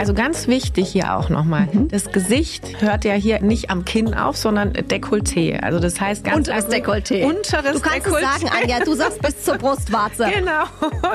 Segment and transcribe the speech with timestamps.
[0.00, 1.88] Also ganz wichtig hier auch nochmal, mhm.
[1.88, 5.60] das Gesicht hört ja hier nicht am Kinn auf, sondern Dekolleté.
[5.60, 7.26] Also das heißt ganz Unteres Dekolleté.
[7.26, 8.16] Unteres du kannst Dekolleté.
[8.16, 10.30] Es sagen, Anja, du sagst bis zur Brustwarze.
[10.40, 10.64] Genau,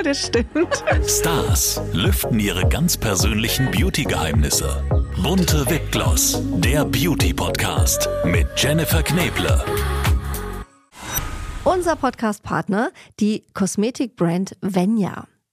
[0.03, 0.83] das stimmt.
[1.07, 4.83] Stars lüften ihre ganz persönlichen Beauty-Geheimnisse.
[5.23, 9.63] Bunte Wipgloss, der Beauty-Podcast mit Jennifer Kneble.
[11.63, 15.25] Unser Podcast-Partner, die Kosmetikbrand Venya.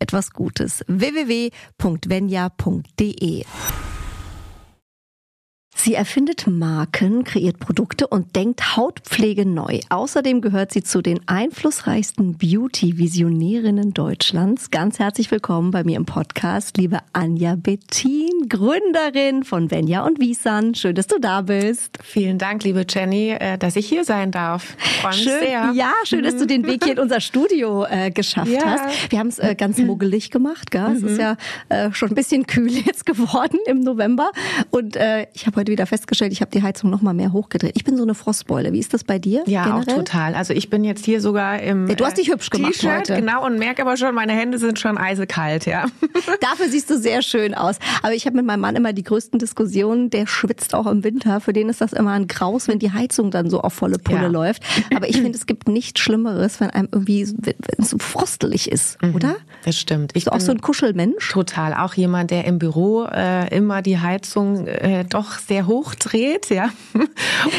[0.00, 0.84] etwas Gutes.
[0.88, 1.50] www.venya.de
[5.82, 9.80] Sie erfindet Marken, kreiert Produkte und denkt Hautpflege neu.
[9.88, 14.70] Außerdem gehört sie zu den einflussreichsten Beauty-Visionärinnen Deutschlands.
[14.70, 20.74] Ganz herzlich willkommen bei mir im Podcast, liebe Anja Bettin, Gründerin von Venja und Wiesan.
[20.74, 21.96] Schön, dass du da bist.
[22.02, 24.76] Vielen Dank, liebe Jenny, äh, dass ich hier sein darf.
[25.00, 25.72] Freue mich schön, sehr.
[25.74, 28.66] Ja, schön, dass du den Weg hier in unser Studio äh, geschafft ja.
[28.66, 29.10] hast.
[29.10, 30.70] Wir haben es äh, ganz muggelig gemacht.
[30.70, 30.92] Gell?
[30.94, 31.20] Es ist mhm.
[31.20, 31.36] ja
[31.70, 34.30] äh, schon ein bisschen kühl jetzt geworden im November.
[34.68, 37.72] Und äh, ich habe heute wieder festgestellt, ich habe die Heizung noch mal mehr hochgedreht.
[37.74, 38.72] Ich bin so eine Frostbeule.
[38.72, 39.42] Wie ist das bei dir?
[39.46, 39.94] Ja, generell?
[39.94, 40.34] auch total.
[40.34, 43.16] Also ich bin jetzt hier sogar im ja, Du hast dich hübsch gemacht heute.
[43.16, 45.86] Genau und merke aber schon, meine Hände sind schon eisekalt, ja.
[46.40, 47.76] Dafür siehst du sehr schön aus.
[48.02, 50.10] Aber ich habe mit meinem Mann immer die größten Diskussionen.
[50.10, 51.40] Der schwitzt auch im Winter.
[51.40, 54.22] Für den ist das immer ein Graus, wenn die Heizung dann so auf volle Pulle
[54.22, 54.28] ja.
[54.28, 54.62] läuft.
[54.94, 57.24] Aber ich finde, es gibt nichts Schlimmeres, wenn einem irgendwie
[57.78, 59.36] so frostelig ist, mhm, oder?
[59.64, 60.12] Das stimmt.
[60.14, 61.30] Ich bin auch so ein Kuschelmensch.
[61.30, 61.74] Total.
[61.74, 66.70] Auch jemand, der im Büro äh, immer die Heizung äh, doch sehr hochdreht, ja,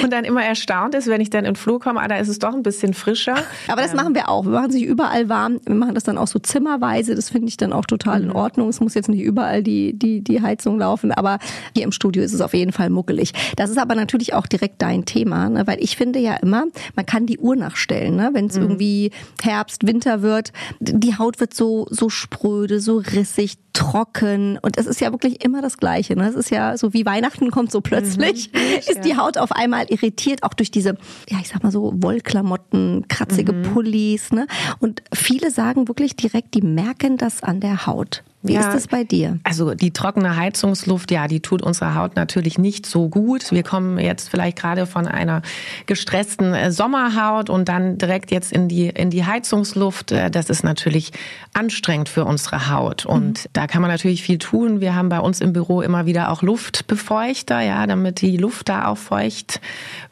[0.04, 2.28] und dann immer erstaunt ist, wenn ich dann in den Flur komme, ah, da ist
[2.28, 3.36] es doch ein bisschen frischer.
[3.68, 3.98] Aber das ähm.
[3.98, 4.46] machen wir auch.
[4.46, 5.60] Wir machen sich überall warm.
[5.66, 7.16] Wir machen das dann auch so zimmerweise.
[7.16, 8.26] Das finde ich dann auch total mhm.
[8.26, 8.70] in Ordnung.
[8.70, 11.40] Es muss jetzt nicht überall die, die, die Heizung laufen, aber
[11.76, 13.34] hier im Studio ist es auf jeden Fall muckelig.
[13.56, 15.68] Das ist aber natürlich auch direkt dein Thema, ne?
[15.68, 18.30] weil ich finde ja immer, man kann die Uhr nachstellen, ne?
[18.34, 18.64] wenn es mhm.
[18.64, 20.52] irgendwie Herbst, Winter wird.
[20.80, 25.62] Die Haut wird so, so spröde, so rissig, trocken und es ist ja wirklich immer
[25.62, 26.16] das Gleiche.
[26.16, 26.28] Ne?
[26.28, 28.60] Es ist ja so wie Weihnachten kommt so plötzlich, mhm.
[28.80, 30.98] ist die Haut auf einmal irritiert, auch durch diese,
[31.30, 33.64] ja ich sag mal so Wollklamotten, kratzige mhm.
[33.64, 34.32] Pullis.
[34.32, 34.48] Ne?
[34.80, 38.24] Und viele sagen wirklich direkt, die merken das an der Haut.
[38.44, 39.38] Wie ja, ist das bei dir?
[39.44, 43.52] Also die trockene Heizungsluft, ja, die tut unserer Haut natürlich nicht so gut.
[43.52, 45.44] Wir kommen jetzt vielleicht gerade von einer
[45.86, 50.12] gestressten äh, Sommerhaut und dann direkt jetzt in die in die Heizungsluft.
[50.12, 51.12] Äh, das ist natürlich
[51.54, 53.50] anstrengend für unsere Haut und mhm.
[53.54, 54.82] da kann man natürlich viel tun.
[54.82, 58.88] Wir haben bei uns im Büro immer wieder auch Luftbefeuchter, ja, damit die Luft da
[58.88, 59.62] auch feucht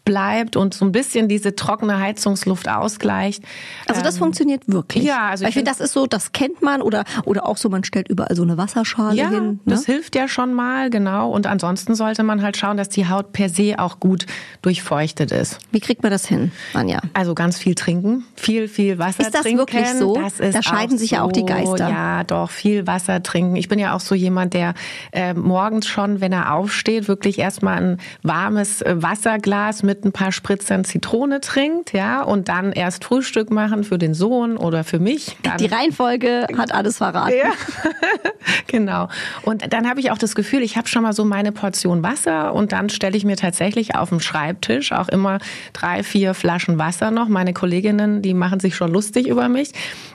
[0.06, 3.44] bleibt und so ein bisschen diese trockene Heizungsluft ausgleicht.
[3.88, 5.04] Also das ähm, funktioniert wirklich.
[5.04, 7.70] Ja, also ich, ich finde, das ist so, das kennt man oder oder auch so,
[7.70, 9.44] man stellt überall so eine Wasserschale ja, hin.
[9.44, 9.60] Ne?
[9.66, 11.32] Das hilft ja schon mal, genau.
[11.32, 14.26] Und ansonsten sollte man halt schauen, dass die Haut per se auch gut
[14.62, 15.60] durchfeuchtet ist.
[15.72, 17.00] Wie kriegt man das hin, Anja?
[17.14, 19.60] Also ganz viel trinken, viel, viel Wasser ist das trinken.
[19.60, 20.16] Wirklich so?
[20.16, 21.90] Das ist da scheiden sich so, ja auch die Geister.
[21.90, 23.56] Ja, doch, viel Wasser trinken.
[23.56, 24.74] Ich bin ja auch so jemand, der
[25.12, 30.32] äh, morgens schon, wenn er aufsteht, wirklich erstmal ein warmes äh, Wasserglas mit ein paar
[30.32, 35.38] Spritzern Zitrone trinkt, ja, und dann erst Frühstück machen für den Sohn oder für mich.
[35.44, 37.34] Dann die Reihenfolge hat alles verraten.
[37.38, 37.52] Ja.
[38.68, 39.08] genau.
[39.44, 42.54] Und dann habe ich auch das Gefühl, ich habe schon mal so meine Portion Wasser
[42.54, 45.40] und dann stelle ich mir tatsächlich auf dem Schreibtisch auch immer
[45.74, 47.28] drei, vier Flaschen Wasser noch.
[47.28, 49.72] Meine Kolleginnen, die machen sich schon lustig über mich.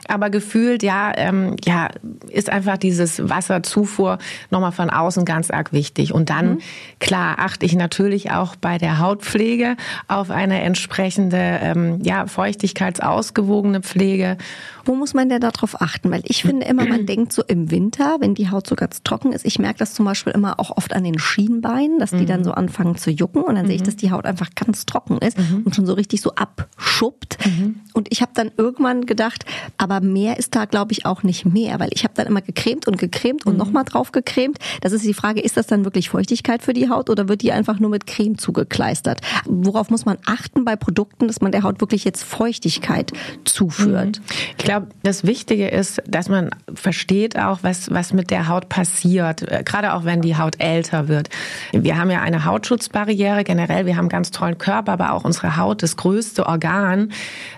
[0.07, 1.89] Aber gefühlt, ja, ähm, ja,
[2.29, 4.19] ist einfach dieses Wasserzufuhr
[4.51, 6.13] nochmal von außen ganz arg wichtig.
[6.13, 6.59] Und dann, mhm.
[6.99, 9.77] klar, achte ich natürlich auch bei der Hautpflege
[10.07, 14.37] auf eine entsprechende, ähm, ja, feuchtigkeitsausgewogene Pflege.
[14.85, 16.11] Wo muss man denn darauf achten?
[16.11, 17.84] Weil ich finde immer, man denkt so im Winter,
[18.19, 20.93] wenn die Haut so ganz trocken ist, ich merke das zum Beispiel immer auch oft
[20.93, 22.27] an den Schienbeinen, dass die mhm.
[22.27, 23.67] dann so anfangen zu jucken und dann mhm.
[23.67, 23.85] sehe ich, mhm.
[23.85, 25.63] dass die Haut einfach ganz trocken ist mhm.
[25.65, 27.37] und schon so richtig so abschuppt.
[27.45, 27.81] Mhm.
[27.93, 29.45] Und ich habe dann irgendwann gedacht,
[29.77, 32.87] aber mehr ist da, glaube ich, auch nicht mehr, weil ich habe dann immer gecremt
[32.87, 33.59] und gecremt und mhm.
[33.59, 34.59] nochmal drauf gecremt.
[34.81, 37.51] Das ist die Frage, ist das dann wirklich Feuchtigkeit für die Haut oder wird die
[37.51, 39.21] einfach nur mit Creme zugekleistert?
[39.45, 44.21] Worauf muss man achten bei Produkten, dass man der Haut wirklich jetzt Feuchtigkeit zuführt?
[44.57, 48.69] Ich glaube, das Wichtige ist, dass man versteht auch, was was, was mit der Haut
[48.69, 51.29] passiert, äh, gerade auch wenn die Haut älter wird.
[51.71, 55.57] Wir haben ja eine Hautschutzbarriere generell, wir haben einen ganz tollen Körper, aber auch unsere
[55.57, 57.11] Haut, das größte Organ,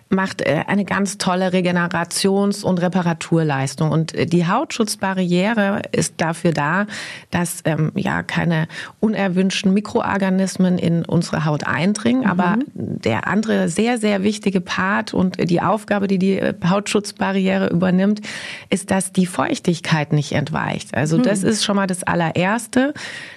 [0.09, 3.91] macht äh, eine ganz tolle Regenerations- und Reparaturleistung.
[3.91, 6.87] Und äh, die Hautschutzbarriere ist dafür da,
[7.31, 8.67] dass ähm, ja keine
[8.99, 12.21] unerwünschten Mikroorganismen in unsere Haut eindringen.
[12.21, 12.29] Mhm.
[12.29, 18.21] Aber der andere sehr, sehr wichtige Part und die Aufgabe, die die äh, Hautschutzbarriere übernimmt,
[18.69, 20.95] ist, dass die Feuchtigkeit nicht entweicht.
[20.95, 21.23] Also mhm.
[21.23, 22.93] das ist schon mal das allererste,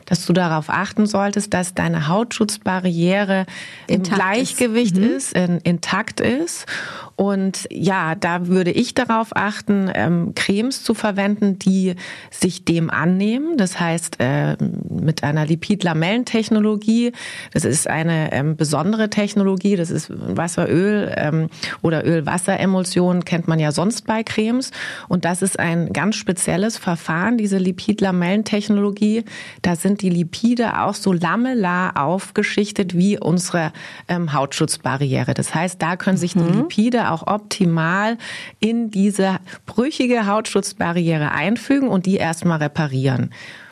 [0.06, 3.46] dass du darauf achten solltest, dass deine Hautschutzbarriere
[3.88, 5.16] intakt im Gleichgewicht ist, mhm.
[5.16, 7.09] ist in, intakt ist Oh.
[7.20, 11.96] Und ja, da würde ich darauf achten, ähm, Cremes zu verwenden, die
[12.30, 13.58] sich dem annehmen.
[13.58, 14.56] Das heißt, äh,
[14.88, 17.12] mit einer Lipid-Lamellentechnologie.
[17.52, 19.76] Das ist eine ähm, besondere Technologie.
[19.76, 21.50] Das ist Wasseröl ähm,
[21.82, 24.70] oder Öl-Wasser-Emulsion kennt man ja sonst bei Cremes.
[25.08, 29.24] Und das ist ein ganz spezielles Verfahren, diese Lipid-Lamellentechnologie.
[29.60, 33.74] Da sind die Lipide auch so lamellar aufgeschichtet wie unsere
[34.08, 35.34] ähm, Hautschutzbarriere.
[35.34, 36.68] Das heißt, da können sich die mhm.
[37.10, 38.16] Auch optimal
[38.58, 43.30] in diese brüchige Hautschutzbarriere einfügen und die erstmal reparieren.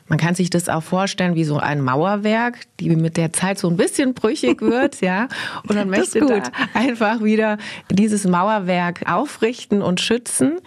[0.08, 3.68] Man kann sich das auch vorstellen wie so ein Mauerwerk, die mit der Zeit so
[3.68, 5.28] ein bisschen brüchig wird, ja.
[5.68, 6.42] Und dann möchte da
[6.74, 7.58] einfach wieder
[7.90, 10.60] dieses Mauerwerk aufrichten und schützen.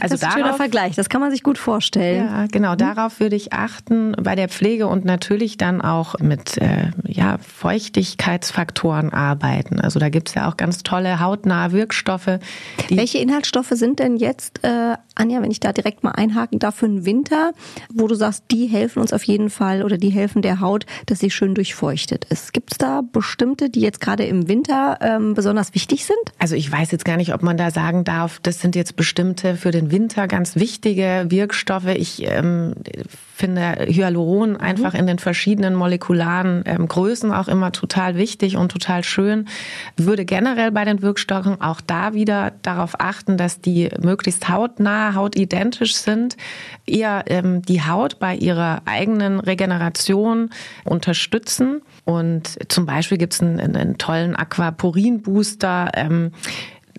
[0.00, 2.26] Also das ist ein schöner Vergleich, das kann man sich gut vorstellen.
[2.26, 2.78] Ja, genau, mhm.
[2.78, 9.12] darauf würde ich achten bei der Pflege und natürlich dann auch mit äh, ja, Feuchtigkeitsfaktoren
[9.12, 9.80] arbeiten.
[9.80, 12.38] Also da gibt es ja auch ganz tolle hautnahe Wirkstoffe.
[12.88, 16.86] Welche Inhaltsstoffe sind denn jetzt, äh, Anja, wenn ich da direkt mal einhaken darf, für
[16.86, 17.52] den Winter,
[17.92, 21.18] wo du sagst, die helfen uns auf jeden Fall oder die helfen der Haut, dass
[21.18, 22.52] sie schön durchfeuchtet ist?
[22.52, 26.18] Gibt es da bestimmte, die jetzt gerade im Winter ähm, besonders wichtig sind?
[26.38, 29.56] Also ich weiß jetzt gar nicht, ob man da sagen darf, das sind jetzt bestimmte
[29.56, 31.88] für den Winter ganz wichtige Wirkstoffe.
[31.94, 32.74] Ich ähm,
[33.38, 35.00] finde Hyaluron einfach mhm.
[35.00, 39.46] in den verschiedenen molekularen ähm, Größen auch immer total wichtig und total schön.
[39.96, 45.94] Würde generell bei den Wirkstoffen auch da wieder darauf achten, dass die möglichst hautnah, hautidentisch
[45.94, 46.36] sind,
[46.84, 50.50] eher ähm, die Haut bei ihrer eigenen Regeneration
[50.84, 51.82] unterstützen.
[52.04, 55.92] Und zum Beispiel gibt es einen, einen tollen Aquaporin-Booster.
[55.94, 56.32] Ähm,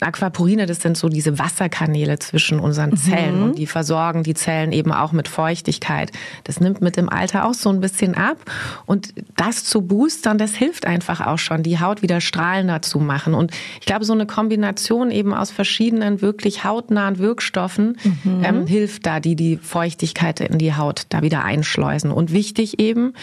[0.01, 3.44] Aquaporine, das sind so diese Wasserkanäle zwischen unseren Zellen mhm.
[3.44, 6.12] und die versorgen die Zellen eben auch mit Feuchtigkeit.
[6.44, 8.38] Das nimmt mit dem Alter auch so ein bisschen ab
[8.86, 13.34] und das zu boostern, das hilft einfach auch schon, die Haut wieder strahlender zu machen.
[13.34, 18.44] Und ich glaube, so eine Kombination eben aus verschiedenen wirklich hautnahen Wirkstoffen mhm.
[18.44, 22.12] ähm, hilft da, die die Feuchtigkeit in die Haut da wieder einschleusen.
[22.12, 23.13] Und wichtig eben,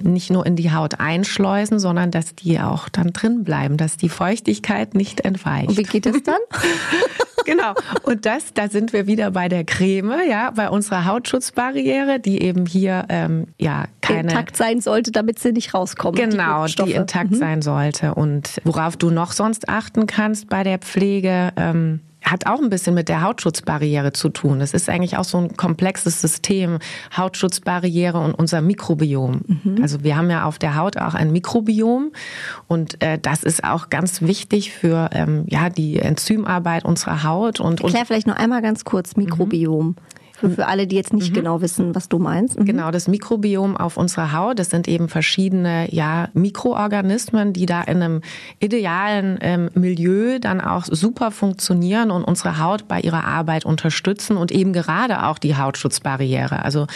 [0.00, 4.08] nicht nur in die Haut einschleusen, sondern dass die auch dann drin bleiben, dass die
[4.08, 5.68] Feuchtigkeit nicht entweicht.
[5.68, 6.40] Und wie geht das dann?
[7.44, 7.74] genau.
[8.02, 12.66] Und das, da sind wir wieder bei der Creme, ja, bei unserer Hautschutzbarriere, die eben
[12.66, 16.16] hier ähm, ja keine intakt sein sollte, damit sie nicht rauskommt.
[16.16, 17.36] Genau, die, die intakt mhm.
[17.36, 18.14] sein sollte.
[18.14, 21.52] Und worauf du noch sonst achten kannst bei der Pflege.
[21.56, 24.60] Ähm, hat auch ein bisschen mit der Hautschutzbarriere zu tun.
[24.60, 26.78] Es ist eigentlich auch so ein komplexes System,
[27.16, 29.42] Hautschutzbarriere und unser Mikrobiom.
[29.46, 29.82] Mhm.
[29.82, 32.12] Also wir haben ja auf der Haut auch ein Mikrobiom
[32.68, 37.60] und äh, das ist auch ganz wichtig für ähm, ja die Enzymarbeit unserer Haut.
[37.60, 39.88] Und, Erklär vielleicht noch einmal ganz kurz Mikrobiom.
[39.88, 39.96] Mhm.
[40.42, 41.34] Für, für alle, die jetzt nicht mhm.
[41.34, 42.58] genau wissen, was du meinst.
[42.58, 42.64] Mhm.
[42.64, 48.02] Genau, das Mikrobiom auf unserer Haut, das sind eben verschiedene ja, Mikroorganismen, die da in
[48.02, 48.20] einem
[48.58, 54.50] idealen ähm, Milieu dann auch super funktionieren und unsere Haut bei ihrer Arbeit unterstützen und
[54.50, 56.64] eben gerade auch die Hautschutzbarriere.
[56.64, 56.88] Also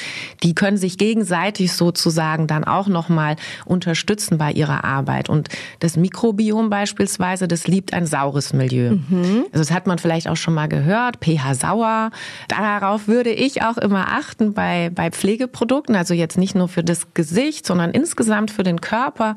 [0.43, 5.29] die können sich gegenseitig sozusagen dann auch nochmal unterstützen bei ihrer Arbeit.
[5.29, 8.97] Und das Mikrobiom beispielsweise, das liebt ein saures Milieu.
[9.09, 9.45] Mhm.
[9.53, 12.11] Also das hat man vielleicht auch schon mal gehört, pH sauer.
[12.49, 17.15] Darauf würde ich auch immer achten bei, bei Pflegeprodukten, also jetzt nicht nur für das
[17.15, 19.37] Gesicht, sondern insgesamt für den Körper.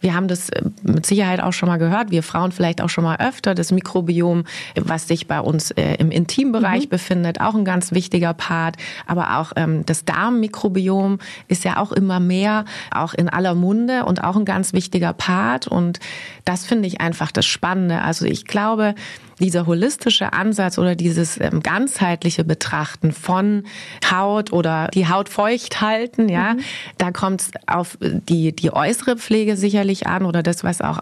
[0.00, 3.04] Wir haben das äh, mit Sicherheit auch schon mal gehört, wir Frauen vielleicht auch schon
[3.04, 4.44] mal öfter, das Mikrobiom,
[4.80, 6.90] was sich bei uns äh, im Intimbereich mhm.
[6.90, 8.76] befindet, auch ein ganz wichtiger Part.
[9.06, 14.22] Aber auch ähm, das Darmmikrobiom ist ja auch immer mehr, auch in aller Munde und
[14.22, 15.66] auch ein ganz wichtiger Part.
[15.66, 16.00] Und
[16.44, 18.02] das finde ich einfach das Spannende.
[18.02, 18.94] Also ich glaube,
[19.38, 23.64] dieser holistische Ansatz oder dieses ähm, ganzheitliche Betrachten von
[24.10, 26.60] Haut oder die Haut feucht halten, ja, mhm.
[26.98, 31.00] da kommt es auf die, die äußere Pflege sicherlich an oder das, was auch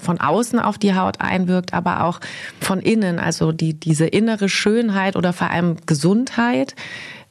[0.00, 2.20] von außen auf die Haut einwirkt, aber auch
[2.60, 6.74] von innen, also die, diese innere Schönheit oder vor allem Gesundheit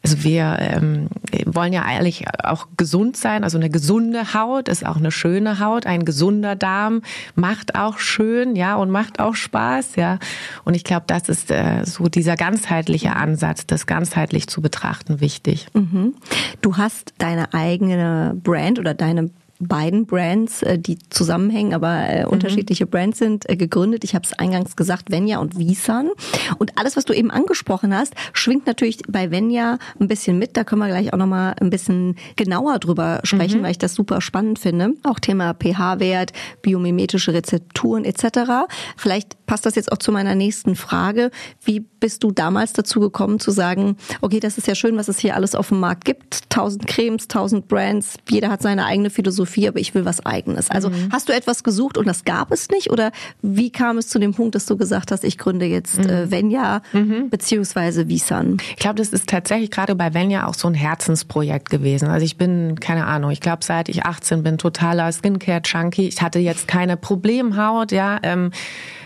[0.03, 1.07] also wir ähm,
[1.45, 3.45] wollen ja eigentlich auch gesund sein.
[3.45, 5.85] Also eine gesunde Haut ist auch eine schöne Haut.
[5.85, 7.03] Ein gesunder Darm
[7.35, 10.19] macht auch schön, ja, und macht auch Spaß, ja.
[10.65, 15.67] Und ich glaube, das ist äh, so dieser ganzheitliche Ansatz, das ganzheitlich zu betrachten, wichtig.
[15.73, 16.15] Mhm.
[16.61, 19.29] Du hast deine eigene Brand oder deine
[19.67, 22.31] beiden Brands, äh, die zusammenhängen, aber äh, mhm.
[22.31, 24.03] unterschiedliche Brands sind, äh, gegründet.
[24.03, 26.09] Ich habe es eingangs gesagt, Venja und Visan.
[26.57, 30.57] Und alles, was du eben angesprochen hast, schwingt natürlich bei Venja ein bisschen mit.
[30.57, 33.63] Da können wir gleich auch nochmal ein bisschen genauer drüber sprechen, mhm.
[33.63, 34.93] weil ich das super spannend finde.
[35.03, 38.67] Auch Thema pH-Wert, biomimetische Rezepturen etc.
[38.97, 41.31] Vielleicht passt das jetzt auch zu meiner nächsten Frage.
[41.63, 45.19] Wie bist du damals dazu gekommen zu sagen, okay, das ist ja schön, was es
[45.19, 46.49] hier alles auf dem Markt gibt.
[46.49, 50.69] Tausend Cremes, tausend Brands, jeder hat seine eigene Philosophie Philosophie, aber ich will was eigenes.
[50.69, 51.09] Also mhm.
[51.11, 52.91] hast du etwas gesucht und das gab es nicht?
[52.91, 56.09] Oder wie kam es zu dem Punkt, dass du gesagt hast, ich gründe jetzt mhm.
[56.09, 57.29] äh, Venja mhm.
[57.29, 58.57] beziehungsweise Visan?
[58.69, 62.07] Ich glaube, das ist tatsächlich gerade bei Venja auch so ein Herzensprojekt gewesen.
[62.09, 66.07] Also ich bin, keine Ahnung, ich glaube, seit ich 18 bin, totaler Skincare-Junkie.
[66.07, 68.19] Ich hatte jetzt keine Problemhaut, ja.
[68.23, 68.51] Ähm,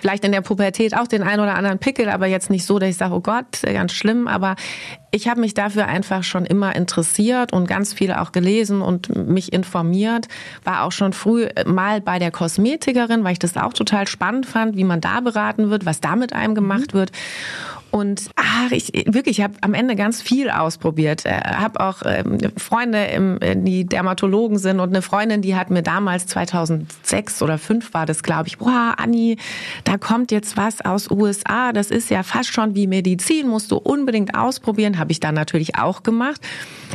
[0.01, 2.89] vielleicht in der Pubertät auch den einen oder anderen Pickel, aber jetzt nicht so, dass
[2.89, 4.27] ich sage, oh Gott, ganz schlimm.
[4.27, 4.55] Aber
[5.17, 9.51] ich habe mich dafür einfach schon immer interessiert und ganz viel auch gelesen und mich
[9.51, 10.27] informiert.
[10.63, 14.77] War auch schon früh mal bei der Kosmetikerin, weil ich das auch total spannend fand,
[14.77, 16.99] wie man da beraten wird, was da mit einem gemacht mhm.
[16.99, 17.11] wird.
[17.97, 21.25] Und ach, ich wirklich, ich habe am Ende ganz viel ausprobiert.
[21.25, 25.69] Äh, habe auch ähm, Freunde, im, äh, die Dermatologen sind und eine Freundin, die hat
[25.69, 29.37] mir damals 2006 oder 5 war das, glaube ich, boah, Anni,
[29.83, 31.73] da kommt jetzt was aus USA.
[31.73, 34.99] Das ist ja fast schon wie Medizin, musst du unbedingt ausprobieren.
[34.99, 36.41] Habe ich dann natürlich auch gemacht.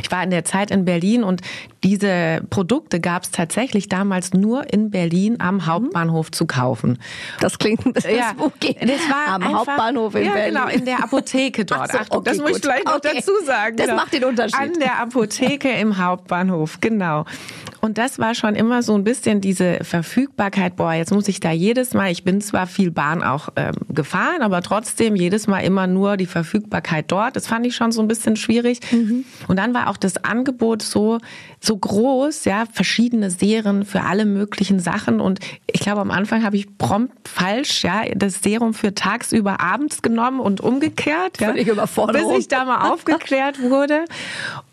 [0.01, 1.41] Ich war in der Zeit in Berlin und
[1.83, 5.65] diese Produkte gab es tatsächlich damals nur in Berlin am mhm.
[5.65, 6.99] Hauptbahnhof zu kaufen.
[7.39, 8.75] Das klingt ein bisschen ja, spooky.
[8.79, 10.53] Das war am einfach, Hauptbahnhof in ja, Berlin.
[10.53, 11.91] Genau, in der Apotheke dort.
[11.91, 13.11] So, Achtung, okay, das muss ich vielleicht noch okay.
[13.15, 13.77] dazu sagen.
[13.77, 13.97] Das genau.
[13.97, 14.59] macht den Unterschied.
[14.59, 17.25] An der Apotheke im Hauptbahnhof, genau.
[17.81, 20.77] Und das war schon immer so ein bisschen diese Verfügbarkeit.
[20.77, 24.41] Boah, jetzt muss ich da jedes Mal, ich bin zwar viel Bahn auch ähm, gefahren,
[24.41, 27.35] aber trotzdem jedes Mal immer nur die Verfügbarkeit dort.
[27.35, 28.79] Das fand ich schon so ein bisschen schwierig.
[28.91, 29.25] Mhm.
[29.49, 31.19] Und dann war auch das Angebot so,
[31.65, 35.21] so groß, ja, verschiedene Serien für alle möglichen Sachen.
[35.21, 35.39] Und
[35.71, 40.41] ich glaube, am Anfang habe ich prompt falsch, ja, das Serum für tagsüber abends genommen
[40.41, 41.39] und umgekehrt.
[41.39, 44.03] Ja, Völlig Bis ich da mal aufgeklärt wurde.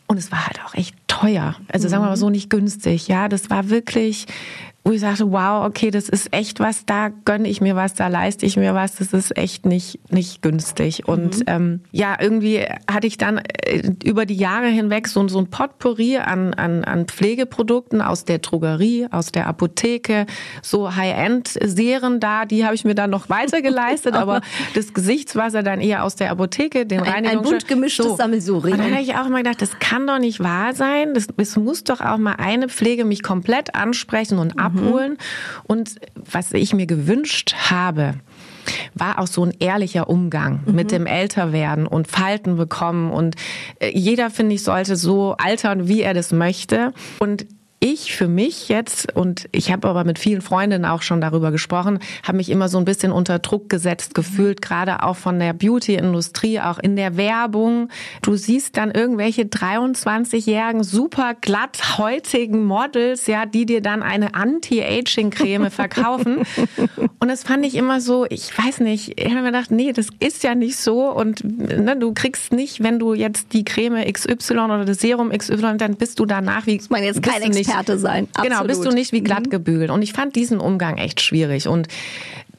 [0.09, 1.55] Und es war halt auch echt teuer.
[1.69, 3.07] Also sagen wir mal so nicht günstig.
[3.07, 4.27] Ja, das war wirklich
[4.83, 8.09] wo ich sagte, wow, okay, das ist echt was, da gönne ich mir was, da
[8.09, 11.07] leiste ich mir was, das ist echt nicht, nicht günstig.
[11.07, 11.45] Und mhm.
[11.49, 16.17] ähm, ja, irgendwie hatte ich dann äh, über die Jahre hinweg so, so ein Potpourri
[16.17, 20.25] an, an, an Pflegeprodukten aus der Drogerie, aus der Apotheke,
[20.63, 24.41] so High-End-Serien da, die habe ich mir dann noch weiter geleistet, aber
[24.75, 28.17] das Gesichtswasser dann eher aus der Apotheke, den ein, Ein bunt gemischtes so.
[28.17, 28.79] Sammelsurium.
[28.79, 31.57] Und dann habe ich auch immer gedacht, das kann doch nicht wahr sein, das, es
[31.57, 35.19] muss doch auch mal eine Pflege mich komplett ansprechen und mhm abholen.
[35.65, 38.15] Und was ich mir gewünscht habe,
[38.95, 40.75] war auch so ein ehrlicher Umgang mhm.
[40.75, 43.11] mit dem Älterwerden und Falten bekommen.
[43.11, 43.37] Und
[43.81, 46.93] äh, jeder, finde ich, sollte so altern, wie er das möchte.
[47.19, 47.47] Und
[47.83, 51.99] ich für mich jetzt, und ich habe aber mit vielen Freundinnen auch schon darüber gesprochen,
[52.23, 56.61] habe mich immer so ein bisschen unter Druck gesetzt gefühlt, gerade auch von der Beauty-Industrie,
[56.61, 57.89] auch in der Werbung.
[58.21, 66.43] Du siehst dann irgendwelche 23-jährigen, super glatthäutigen Models, ja, die dir dann eine Anti-Aging-Creme verkaufen.
[67.19, 70.09] und das fand ich immer so, ich weiß nicht, ich habe mir gedacht, nee, das
[70.19, 71.11] ist ja nicht so.
[71.11, 75.79] Und ne, du kriegst nicht, wenn du jetzt die Creme XY oder das Serum XY,
[75.79, 76.77] dann bist du danach wie.
[76.77, 78.29] Ich meine jetzt kein Experte sein.
[78.35, 78.51] Absolut.
[78.51, 79.51] Genau, bist du nicht wie glatt mhm.
[79.51, 79.91] gebügelt.
[79.91, 81.69] Und ich fand diesen Umgang echt schwierig.
[81.69, 81.89] Und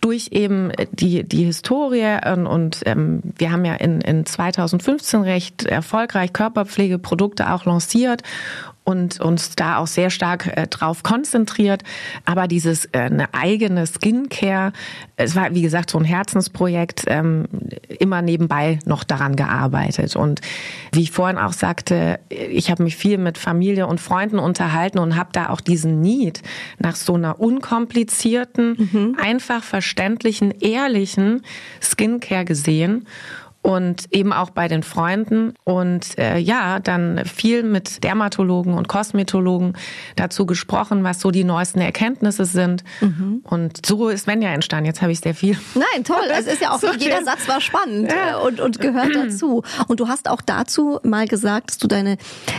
[0.01, 5.65] durch eben die, die Historie und, und ähm, wir haben ja in, in 2015 recht
[5.65, 8.23] erfolgreich Körperpflegeprodukte auch lanciert
[8.91, 11.83] und uns da auch sehr stark äh, drauf konzentriert.
[12.25, 14.73] Aber dieses äh, eine eigene Skincare,
[15.15, 17.45] es war wie gesagt so ein Herzensprojekt, ähm,
[17.99, 20.15] immer nebenbei noch daran gearbeitet.
[20.15, 20.41] Und
[20.91, 25.15] wie ich vorhin auch sagte, ich habe mich viel mit Familie und Freunden unterhalten und
[25.15, 26.41] habe da auch diesen Need
[26.77, 29.17] nach so einer unkomplizierten, mhm.
[29.21, 31.43] einfach verständlichen, ehrlichen
[31.81, 33.07] Skincare gesehen
[33.61, 39.73] und eben auch bei den Freunden und äh, ja, dann viel mit Dermatologen und Kosmetologen
[40.15, 42.83] dazu gesprochen, was so die neuesten Erkenntnisse sind.
[43.01, 43.41] Mhm.
[43.43, 44.85] Und so ist Svenja entstanden.
[44.85, 45.57] Jetzt habe ich sehr viel.
[45.75, 46.23] Nein, toll.
[46.31, 48.39] Es ist ja auch, so jeder Satz war spannend ja.
[48.39, 49.63] Äh, und, und gehört dazu.
[49.87, 52.17] Und du hast auch dazu mal gesagt, dass du deine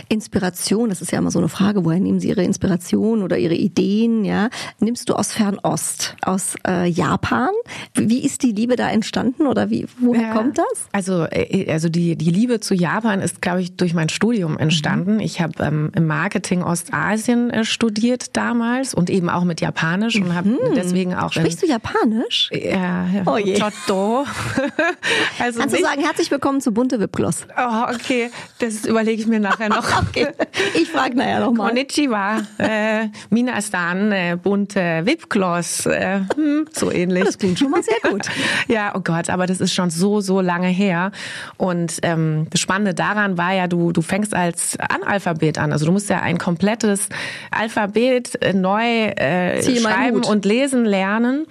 [0.09, 3.55] Inspiration, das ist ja immer so eine Frage, woher nehmen sie ihre Inspiration oder ihre
[3.55, 7.49] Ideen, ja, nimmst du aus Fernost, aus äh, Japan.
[7.93, 10.33] Wie ist die Liebe da entstanden oder wie, woher ja.
[10.33, 10.92] kommt das?
[10.93, 15.15] Also, äh, also die, die Liebe zu Japan ist, glaube ich, durch mein Studium entstanden.
[15.15, 15.19] Mhm.
[15.21, 20.35] Ich habe ähm, im Marketing Ostasien äh, studiert damals und eben auch mit Japanisch und
[20.35, 20.75] habe mhm.
[20.75, 21.33] deswegen auch.
[21.33, 22.51] Sprichst du Japanisch?
[22.53, 23.23] Ja, ja.
[23.25, 23.59] Oh je.
[23.59, 24.19] Chotto.
[25.39, 27.47] also Kannst nicht, du sagen, herzlich willkommen zu Bunte Wipgloss?
[27.57, 28.29] Oh, okay.
[28.59, 29.85] Das überlege ich mir nachher noch.
[30.07, 30.27] okay.
[30.75, 31.69] Ich frage nachher nochmal.
[31.69, 32.43] Konnichiwa.
[32.59, 35.87] Äh, Minasan, äh, Bunte Wipgloss.
[35.87, 37.23] Äh, hm, so ähnlich.
[37.23, 38.27] Das klingt schon mal sehr gut.
[38.67, 41.11] ja, oh Gott, aber das ist schon so, so lange her her.
[41.57, 45.71] Und ähm, das Spannende daran war ja, du, du fängst als Analphabet an.
[45.71, 47.09] Also du musst ja ein komplettes
[47.51, 51.45] Alphabet äh, neu äh, schreiben und lesen lernen.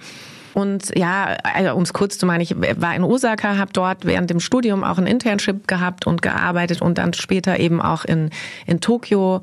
[0.53, 4.29] Und ja, also, um es kurz zu machen, ich war in Osaka, habe dort während
[4.29, 8.29] dem Studium auch ein Internship gehabt und gearbeitet und dann später eben auch in,
[8.67, 9.41] in Tokio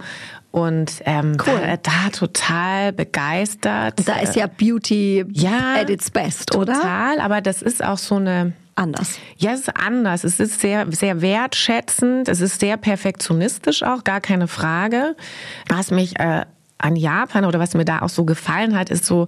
[0.53, 1.53] und ähm, cool.
[1.53, 4.07] war da total begeistert.
[4.07, 6.75] Da ist ja Beauty ja, at its best, total, oder?
[6.75, 9.19] Total, aber das ist auch so eine anders.
[9.37, 10.25] Ja, es ist anders.
[10.25, 12.29] Es ist sehr, sehr wertschätzend.
[12.29, 15.17] Es ist sehr perfektionistisch auch, gar keine Frage.
[15.69, 16.45] Was mich äh,
[16.79, 19.27] an Japan oder was mir da auch so gefallen hat, ist so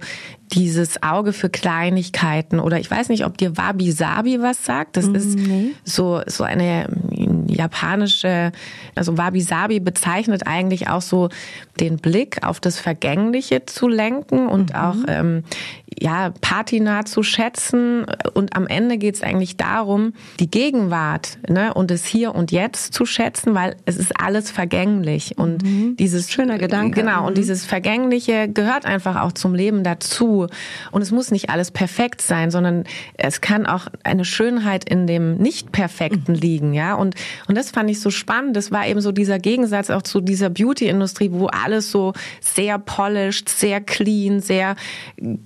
[0.51, 4.97] dieses Auge für Kleinigkeiten oder ich weiß nicht, ob dir Wabi Sabi was sagt.
[4.97, 5.71] Das ist nee.
[5.83, 6.87] so so eine
[7.47, 8.51] japanische,
[8.95, 11.29] also Wabi Sabi bezeichnet eigentlich auch so
[11.79, 14.75] den Blick auf das Vergängliche zu lenken und mhm.
[14.75, 15.43] auch ähm,
[15.99, 18.05] ja Patina zu schätzen.
[18.33, 22.93] Und am Ende geht es eigentlich darum, die Gegenwart ne, und das Hier und Jetzt
[22.93, 25.95] zu schätzen, weil es ist alles vergänglich und mhm.
[25.97, 27.01] dieses schöner Gedanke.
[27.01, 27.27] Genau mhm.
[27.27, 30.47] und dieses Vergängliche gehört einfach auch zum Leben dazu.
[30.91, 32.83] Und es muss nicht alles perfekt sein, sondern
[33.17, 36.39] es kann auch eine Schönheit in dem Nicht-Perfekten mhm.
[36.39, 36.93] liegen, ja.
[36.93, 37.15] Und,
[37.47, 38.55] und das fand ich so spannend.
[38.55, 43.49] Das war eben so dieser Gegensatz auch zu dieser Beauty-Industrie, wo alles so sehr polished,
[43.49, 44.75] sehr clean, sehr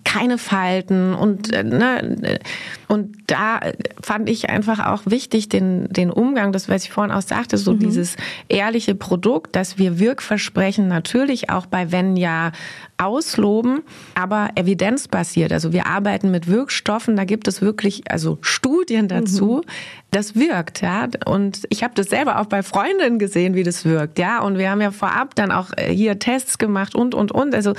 [0.03, 2.39] keine Falten und, äh, ne,
[2.87, 3.59] und da
[4.01, 7.73] fand ich einfach auch wichtig den, den Umgang, das, was ich vorhin auch sagte, so
[7.73, 7.79] mhm.
[7.79, 8.15] dieses
[8.47, 12.51] ehrliche Produkt, dass wir Wirkversprechen natürlich auch bei Venya
[12.97, 13.83] ausloben,
[14.15, 15.51] aber evidenzbasiert.
[15.51, 19.61] Also wir arbeiten mit Wirkstoffen, da gibt es wirklich also Studien dazu.
[19.63, 19.69] Mhm.
[20.11, 21.09] Das wirkt, ja.
[21.25, 24.41] Und ich habe das selber auch bei Freundinnen gesehen, wie das wirkt, ja.
[24.41, 27.55] Und wir haben ja vorab dann auch äh, hier Tests gemacht und und und.
[27.55, 27.73] Also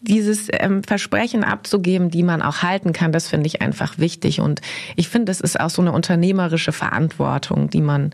[0.00, 4.40] dieses ähm, Versprechen abzugeben, die man auch halten kann, das finde ich einfach wichtig.
[4.40, 4.60] Und
[4.96, 8.12] ich finde, das ist auch so eine unternehmerische Verantwortung, die man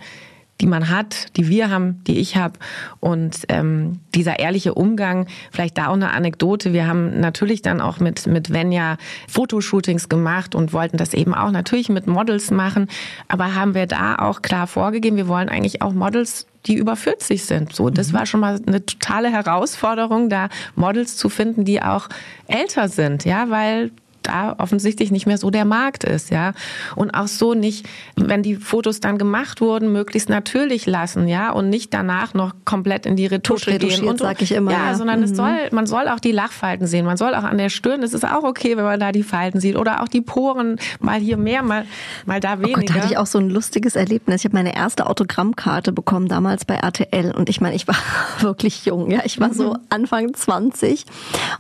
[0.61, 2.59] die man hat, die wir haben, die ich habe.
[3.01, 6.73] Und ähm, dieser ehrliche Umgang, vielleicht da auch eine Anekdote.
[6.73, 8.97] Wir haben natürlich dann auch mit, mit Venja
[9.29, 12.89] Fotoshootings gemacht und wollten das eben auch natürlich mit Models machen.
[13.29, 17.45] Aber haben wir da auch klar vorgegeben, wir wollen eigentlich auch Models die über 40
[17.45, 17.75] sind.
[17.75, 18.17] So, das mhm.
[18.17, 22.09] war schon mal eine totale Herausforderung, da Models zu finden, die auch
[22.47, 23.91] älter sind, ja, weil
[24.27, 26.53] da offensichtlich nicht mehr so der Markt ist, ja.
[26.97, 31.69] Und auch so nicht, wenn die Fotos dann gemacht wurden, möglichst natürlich lassen, ja, und
[31.69, 34.73] nicht danach noch komplett in die Retusche gehen und sag ich immer.
[34.73, 34.95] Ja, ja.
[34.95, 35.25] sondern mhm.
[35.25, 38.15] es soll, man soll auch die Lachfalten sehen, man soll auch an der Stirn, es
[38.15, 41.37] ist auch okay, wenn man da die Falten sieht oder auch die Poren, mal hier
[41.37, 41.85] mehr, mal
[42.27, 42.79] mal da weniger.
[42.79, 44.41] Oh Gott, da hatte ich auch so ein lustiges Erlebnis.
[44.41, 47.97] Ich habe meine erste Autogrammkarte bekommen damals bei RTL und ich meine, ich war
[48.41, 49.81] wirklich jung, ja, ich war so mhm.
[49.89, 51.05] Anfang 20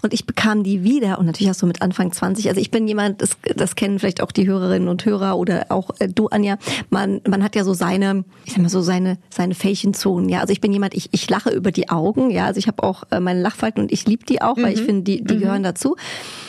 [0.02, 2.86] und ich bekam die wieder und natürlich auch so mit Anfang 20 also ich bin
[2.86, 6.56] jemand, das, das kennen vielleicht auch die Hörerinnen und Hörer oder auch äh, du, Anja,
[6.88, 10.38] man, man hat ja so seine, ich sag mal so seine, seine Fälchenzonen, ja.
[10.38, 12.46] Also ich bin jemand, ich, ich lache über die Augen, ja.
[12.46, 14.62] Also ich habe auch äh, meine Lachfalten und ich liebe die auch, mhm.
[14.62, 14.86] weil ich mhm.
[14.86, 15.40] finde, die, die mhm.
[15.40, 15.96] gehören dazu.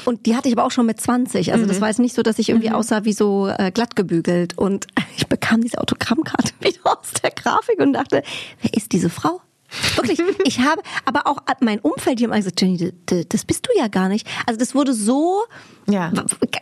[0.05, 1.53] Und die hatte ich aber auch schon mit 20.
[1.53, 1.69] Also mhm.
[1.69, 2.75] das war jetzt nicht so, dass ich irgendwie mhm.
[2.75, 4.55] aussah wie so äh, glatt gebügelt.
[4.59, 4.85] Und
[5.17, 8.21] ich bekam diese Autogrammkarte wieder aus der Grafik und dachte,
[8.61, 9.41] wer ist diese Frau?
[9.95, 13.87] Wirklich, ich habe, aber auch mein Umfeld, die haben gesagt, Jenny, das bist du ja
[13.87, 14.27] gar nicht.
[14.45, 15.43] Also das wurde so
[15.87, 16.11] ja.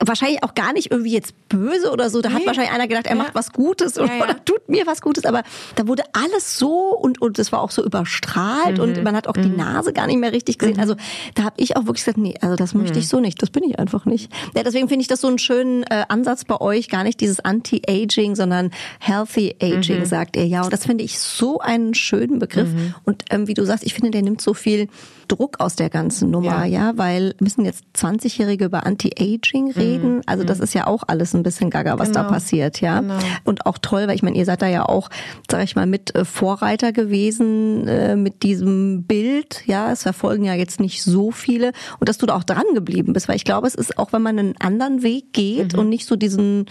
[0.02, 2.22] Wahrscheinlich auch gar nicht irgendwie jetzt böse oder so.
[2.22, 2.36] Da nee.
[2.36, 3.22] hat wahrscheinlich einer gedacht, er ja.
[3.22, 5.26] macht was Gutes oder, ja, oder, tut mir was Gutes.
[5.26, 5.44] Aber
[5.76, 8.84] da wurde alles so und, und das war auch so überstrahlt mhm.
[8.84, 9.44] und man hat auch mhm.
[9.44, 10.76] die Nase gar nicht mehr richtig gesehen.
[10.76, 10.82] Mhm.
[10.82, 10.96] Also
[11.36, 13.10] da habe ich auch wirklich gesagt, nee, also das möchte ich mhm.
[13.10, 13.42] so nicht.
[13.42, 14.32] Das bin ich einfach nicht.
[14.56, 16.90] Ja, deswegen finde ich das so einen schönen äh, Ansatz bei euch.
[16.90, 20.06] Gar nicht dieses Anti-Aging, sondern Healthy Aging, mhm.
[20.06, 20.48] sagt ihr.
[20.48, 22.70] Ja, und das finde ich so einen schönen Begriff.
[22.70, 22.96] Mhm.
[23.06, 24.90] Und ähm, wie du sagst, ich finde, der nimmt so viel
[25.34, 30.16] Druck aus der ganzen Nummer, ja, ja weil müssen jetzt 20-Jährige über Anti-Aging reden.
[30.16, 30.22] Mhm.
[30.28, 30.64] Also das mhm.
[30.66, 32.24] ist ja auch alles ein bisschen gaga, was genau.
[32.24, 33.00] da passiert, ja.
[33.00, 33.18] Genau.
[33.44, 35.10] Und auch toll, weil ich meine, ihr seid da ja auch,
[35.50, 39.92] sag ich mal, mit äh, Vorreiter gewesen äh, mit diesem Bild, ja.
[39.92, 43.28] Es verfolgen ja jetzt nicht so viele und dass du da auch dran geblieben bist,
[43.28, 45.80] weil ich glaube, es ist auch, wenn man einen anderen Weg geht mhm.
[45.80, 46.68] und nicht so diesen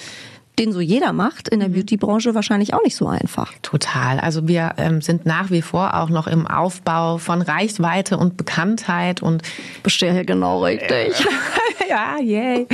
[0.58, 1.74] den so jeder macht, in der mhm.
[1.74, 3.52] Beauty-Branche wahrscheinlich auch nicht so einfach.
[3.62, 4.20] Total.
[4.20, 9.22] Also wir ähm, sind nach wie vor auch noch im Aufbau von Reichweite und Bekanntheit
[9.22, 9.42] und
[9.82, 11.14] bestehe genau richtig.
[11.88, 12.66] ja, yay.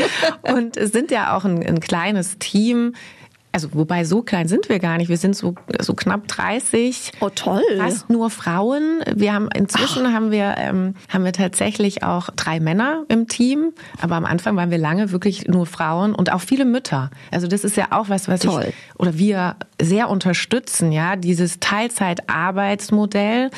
[0.43, 2.95] Und es sind ja auch ein, ein kleines Team
[3.59, 5.09] also wobei so klein sind wir gar nicht.
[5.09, 7.11] Wir sind so, so knapp 30.
[7.19, 7.63] Oh toll.
[7.77, 9.01] Fast nur Frauen.
[9.13, 10.13] Wir haben inzwischen Ach.
[10.13, 14.71] haben wir ähm, haben wir tatsächlich auch drei Männer im Team, aber am Anfang waren
[14.71, 17.11] wir lange wirklich nur Frauen und auch viele Mütter.
[17.33, 18.67] Also das ist ja auch was, was toll.
[18.69, 23.51] ich oder wir sehr unterstützen, ja, dieses Teilzeitarbeitsmodell,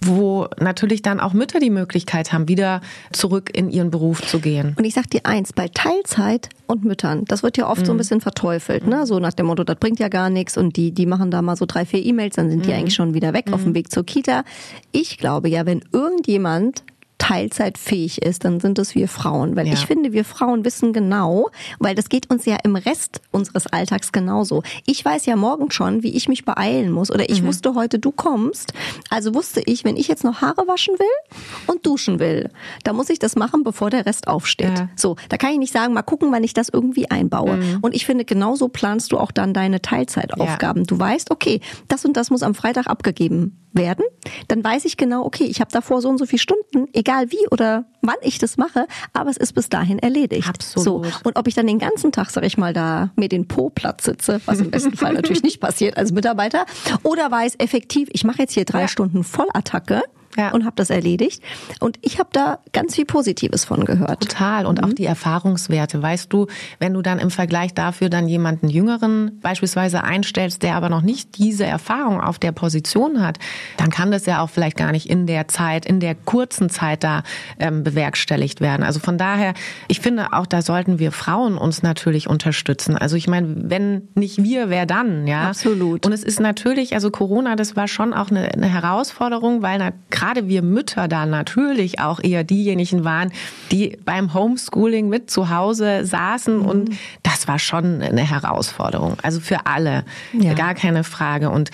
[0.00, 2.80] wo natürlich dann auch Mütter die Möglichkeit haben, wieder
[3.12, 4.74] zurück in ihren Beruf zu gehen.
[4.76, 7.86] Und ich sag dir eins, bei Teilzeit und Müttern, das wird ja oft mhm.
[7.86, 7.98] so ein mhm.
[7.98, 9.06] bisschen verteufelt, ne?
[9.06, 11.56] So nach dem Motto, das bringt ja gar nichts und die, die machen da mal
[11.56, 12.76] so drei, vier E-Mails, dann sind die mhm.
[12.76, 13.54] eigentlich schon wieder weg mhm.
[13.54, 13.76] auf dem mhm.
[13.76, 14.44] Weg zur Kita.
[14.92, 16.82] Ich glaube ja, wenn irgendjemand
[17.18, 19.56] teilzeitfähig ist, dann sind es wir Frauen.
[19.56, 19.74] Weil ja.
[19.74, 24.12] ich finde, wir Frauen wissen genau, weil das geht uns ja im Rest unseres Alltags
[24.12, 24.62] genauso.
[24.86, 27.10] Ich weiß ja morgen schon, wie ich mich beeilen muss.
[27.10, 27.48] Oder ich mhm.
[27.48, 28.72] wusste heute, du kommst.
[29.10, 32.50] Also wusste ich, wenn ich jetzt noch Haare waschen will und duschen will,
[32.84, 34.78] da muss ich das machen, bevor der Rest aufsteht.
[34.78, 34.88] Ja.
[34.96, 37.56] So, da kann ich nicht sagen, mal gucken, wann ich das irgendwie einbaue.
[37.56, 37.78] Mhm.
[37.80, 40.82] Und ich finde, genauso planst du auch dann deine Teilzeitaufgaben.
[40.82, 40.86] Ja.
[40.86, 44.04] Du weißt, okay, das und das muss am Freitag abgegeben werden,
[44.48, 47.46] dann weiß ich genau, okay, ich habe davor so und so viele Stunden, egal wie
[47.50, 50.48] oder wann ich das mache, aber es ist bis dahin erledigt.
[50.48, 51.06] Absolut.
[51.06, 51.20] So.
[51.24, 54.00] Und ob ich dann den ganzen Tag, sag ich mal, da mir den Po platt
[54.00, 56.66] sitze, was im besten Fall natürlich nicht passiert als Mitarbeiter,
[57.02, 58.88] oder weiß effektiv, ich mache jetzt hier drei ja.
[58.88, 60.02] Stunden Vollattacke,
[60.38, 60.52] ja.
[60.52, 61.42] und habe das erledigt.
[61.80, 64.20] Und ich habe da ganz viel Positives von gehört.
[64.20, 64.66] Total.
[64.66, 64.84] Und mhm.
[64.84, 66.02] auch die Erfahrungswerte.
[66.02, 66.46] Weißt du,
[66.78, 71.38] wenn du dann im Vergleich dafür dann jemanden Jüngeren beispielsweise einstellst, der aber noch nicht
[71.38, 73.38] diese Erfahrung auf der Position hat,
[73.76, 77.04] dann kann das ja auch vielleicht gar nicht in der Zeit, in der kurzen Zeit
[77.04, 77.22] da
[77.58, 78.82] ähm, bewerkstelligt werden.
[78.82, 79.54] Also von daher,
[79.88, 82.96] ich finde auch, da sollten wir Frauen uns natürlich unterstützen.
[82.96, 85.26] Also ich meine, wenn nicht wir, wer dann?
[85.26, 86.06] Ja, absolut.
[86.06, 89.90] Und es ist natürlich, also Corona, das war schon auch eine, eine Herausforderung, weil na,
[90.10, 93.32] gerade wir Mütter da natürlich auch eher diejenigen waren,
[93.70, 96.66] die beim Homeschooling mit zu Hause saßen mhm.
[96.66, 96.90] und
[97.22, 99.16] das war schon eine Herausforderung.
[99.22, 100.54] Also für alle, ja.
[100.54, 101.50] gar keine Frage.
[101.50, 101.70] Und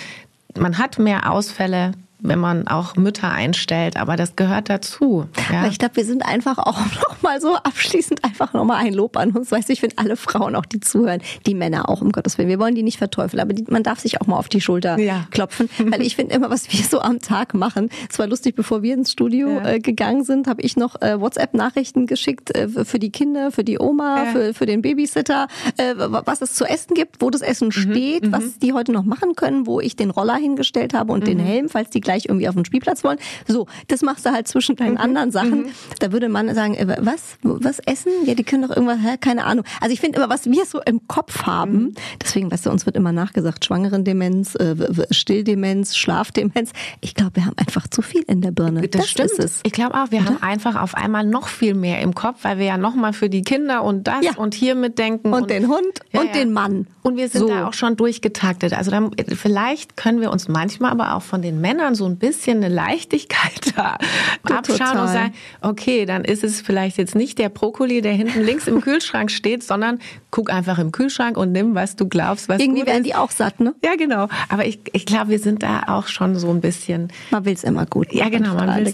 [0.56, 1.92] man hat mehr Ausfälle,
[2.24, 5.26] wenn man auch Mütter einstellt, aber das gehört dazu.
[5.52, 5.66] Ja?
[5.66, 9.16] Ich glaube, wir sind einfach auch noch mal so abschließend einfach noch mal ein Lob
[9.16, 9.52] an uns.
[9.52, 12.48] Weißt du, ich finde alle Frauen auch, die zuhören, die Männer auch, um Gottes Willen.
[12.48, 14.98] Wir wollen die nicht verteufeln, aber die, man darf sich auch mal auf die Schulter
[14.98, 15.26] ja.
[15.30, 17.90] klopfen, weil ich finde immer, was wir so am Tag machen.
[18.10, 19.72] Es war lustig, bevor wir ins Studio ja.
[19.72, 23.78] äh, gegangen sind, habe ich noch äh, WhatsApp-Nachrichten geschickt äh, für die Kinder, für die
[23.78, 27.72] Oma, für, für den Babysitter, äh, was es zu essen gibt, wo das Essen mhm.
[27.72, 28.32] steht, mhm.
[28.32, 31.26] was die heute noch machen können, wo ich den Roller hingestellt habe und mhm.
[31.26, 33.18] den Helm, falls die gleich gleich irgendwie auf den Spielplatz wollen.
[33.46, 35.00] So, das machst du halt zwischen deinen mhm.
[35.00, 35.64] anderen Sachen.
[35.64, 35.70] Mhm.
[35.98, 38.12] Da würde man sagen, äh, was, was essen?
[38.24, 39.16] Ja, die können doch irgendwas, hä?
[39.20, 39.64] keine Ahnung.
[39.80, 41.94] Also ich finde immer, was wir so im Kopf haben, mhm.
[42.22, 44.74] deswegen, weißt du, uns wird immer nachgesagt, Schwangerendemenz, äh,
[45.10, 46.72] Stilldemenz, Schlafdemenz.
[47.00, 48.82] Ich glaube, wir haben einfach zu viel in der Birne.
[48.88, 49.30] Das, das stimmt.
[49.30, 49.60] ist es.
[49.64, 50.30] Ich glaube auch, wir Oder?
[50.30, 53.42] haben einfach auf einmal noch viel mehr im Kopf, weil wir ja nochmal für die
[53.42, 54.32] Kinder und das ja.
[54.36, 55.32] und hier mitdenken.
[55.32, 56.32] Und, und den Hund ja, und ja.
[56.32, 56.86] den Mann.
[57.02, 57.48] Und wir sind so.
[57.48, 58.72] da auch schon durchgetaktet.
[58.72, 62.18] Also dann, vielleicht können wir uns manchmal aber auch von den Männern so so ein
[62.18, 63.96] bisschen eine Leichtigkeit da
[64.42, 65.00] abschauen Total.
[65.00, 68.80] und sagen, okay, dann ist es vielleicht jetzt nicht der Brokkoli, der hinten links im
[68.82, 73.04] Kühlschrank steht, sondern guck einfach im Kühlschrank und nimm, was du glaubst, was Irgendwie werden
[73.04, 73.74] die auch satt, ne?
[73.82, 74.28] Ja, genau.
[74.50, 77.08] Aber ich, ich glaube, wir sind da auch schon so ein bisschen.
[77.30, 78.12] Man will es immer gut.
[78.12, 78.54] Ja, genau.
[78.54, 78.92] Man will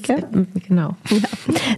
[0.69, 0.97] genau.
[1.11, 1.29] Ja.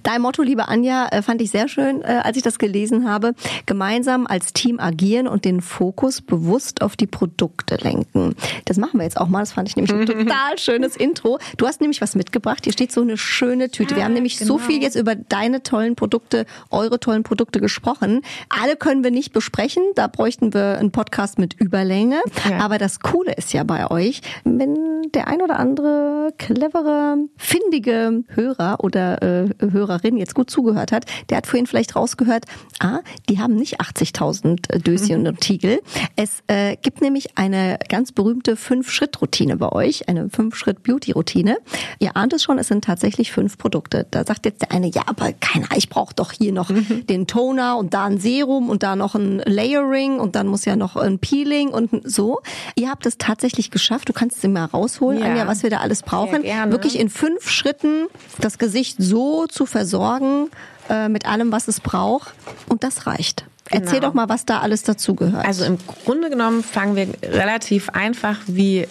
[0.02, 3.34] Dein Motto, liebe Anja, äh, fand ich sehr schön, äh, als ich das gelesen habe.
[3.64, 8.34] Gemeinsam als Team agieren und den Fokus bewusst auf die Produkte lenken.
[8.66, 9.40] Das machen wir jetzt auch mal.
[9.40, 11.38] Das fand ich nämlich ein total schönes Intro Intro.
[11.56, 12.64] Du hast nämlich was mitgebracht.
[12.64, 13.96] Hier steht so eine schöne Tüte.
[13.96, 14.54] Wir haben nämlich genau.
[14.54, 18.22] so viel jetzt über deine tollen Produkte, eure tollen Produkte gesprochen.
[18.48, 19.82] Alle können wir nicht besprechen.
[19.94, 22.20] Da bräuchten wir einen Podcast mit Überlänge.
[22.48, 22.58] Ja.
[22.58, 28.78] Aber das Coole ist ja bei euch, wenn der ein oder andere clevere, findige Hörer
[28.82, 32.46] oder äh, Hörerin jetzt gut zugehört hat, der hat vorhin vielleicht rausgehört,
[32.80, 35.26] ah, die haben nicht 80.000 Döschen mhm.
[35.28, 35.80] und Tiegel.
[36.16, 41.58] Es äh, gibt nämlich eine ganz berühmte Fünf-Schritt-Routine bei euch, eine Fünf-Schritt-Beauty Routine.
[41.98, 44.06] Ihr ahnt es schon, es sind tatsächlich fünf Produkte.
[44.12, 47.06] Da sagt jetzt der eine, ja, aber keiner, ich brauche doch hier noch mhm.
[47.08, 50.76] den Toner und da ein Serum und da noch ein Layering und dann muss ja
[50.76, 52.40] noch ein Peeling und so.
[52.76, 54.08] Ihr habt es tatsächlich geschafft.
[54.08, 55.26] Du kannst es mal rausholen, ja.
[55.26, 56.44] Anja, was wir da alles brauchen.
[56.44, 58.06] Wirklich in fünf Schritten
[58.38, 60.50] das Gesicht so zu versorgen,
[60.88, 62.34] äh, mit allem, was es braucht.
[62.68, 63.44] Und das reicht.
[63.72, 63.84] Genau.
[63.86, 65.46] Erzähl doch mal, was da alles dazugehört.
[65.46, 68.86] Also im Grunde genommen fangen wir relativ einfach wie äh,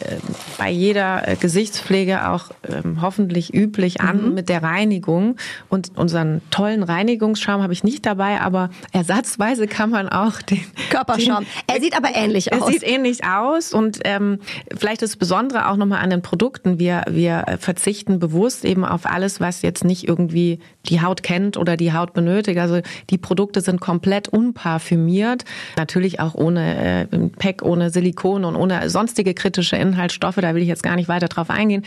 [0.58, 4.34] bei jeder äh, Gesichtspflege auch ähm, hoffentlich üblich an mhm.
[4.34, 5.36] mit der Reinigung.
[5.70, 11.46] Und unseren tollen Reinigungsschaum habe ich nicht dabei, aber ersatzweise kann man auch den Körperschaum.
[11.46, 12.62] Den, er sieht aber ähnlich aus.
[12.62, 14.40] Er sieht ähnlich aus und ähm,
[14.76, 16.80] vielleicht das Besondere auch nochmal an den Produkten.
[16.80, 21.78] Wir, wir verzichten bewusst eben auf alles, was jetzt nicht irgendwie die Haut kennt oder
[21.78, 22.58] die Haut benötigt.
[22.58, 25.44] Also die Produkte sind komplett unpassend parfümiert.
[25.76, 30.36] Natürlich auch ohne äh, Pack, ohne Silikon und ohne sonstige kritische Inhaltsstoffe.
[30.36, 31.84] Da will ich jetzt gar nicht weiter drauf eingehen.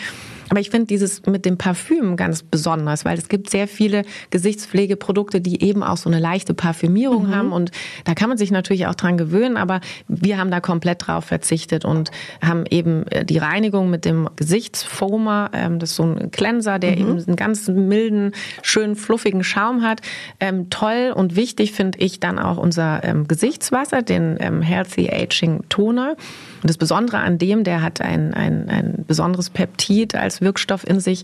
[0.50, 5.40] Aber ich finde dieses mit dem Parfüm ganz besonders, weil es gibt sehr viele Gesichtspflegeprodukte,
[5.40, 7.34] die eben auch so eine leichte Parfümierung mhm.
[7.34, 7.70] haben und
[8.04, 11.84] da kann man sich natürlich auch dran gewöhnen, aber wir haben da komplett drauf verzichtet
[11.84, 12.10] und
[12.42, 16.92] haben eben äh, die Reinigung mit dem Gesichtsfoamer, ähm, das ist so ein Cleanser, der
[16.92, 16.98] mhm.
[16.98, 20.02] eben einen ganz milden, schönen, fluffigen Schaum hat.
[20.40, 26.16] Ähm, toll und wichtig finde ich dann auch unser ähm, Gesichtswasser, den Healthy Aging Toner.
[26.62, 30.98] Und das Besondere an dem, der hat ein, ein, ein besonderes Peptid als Wirkstoff in
[30.98, 31.22] sich,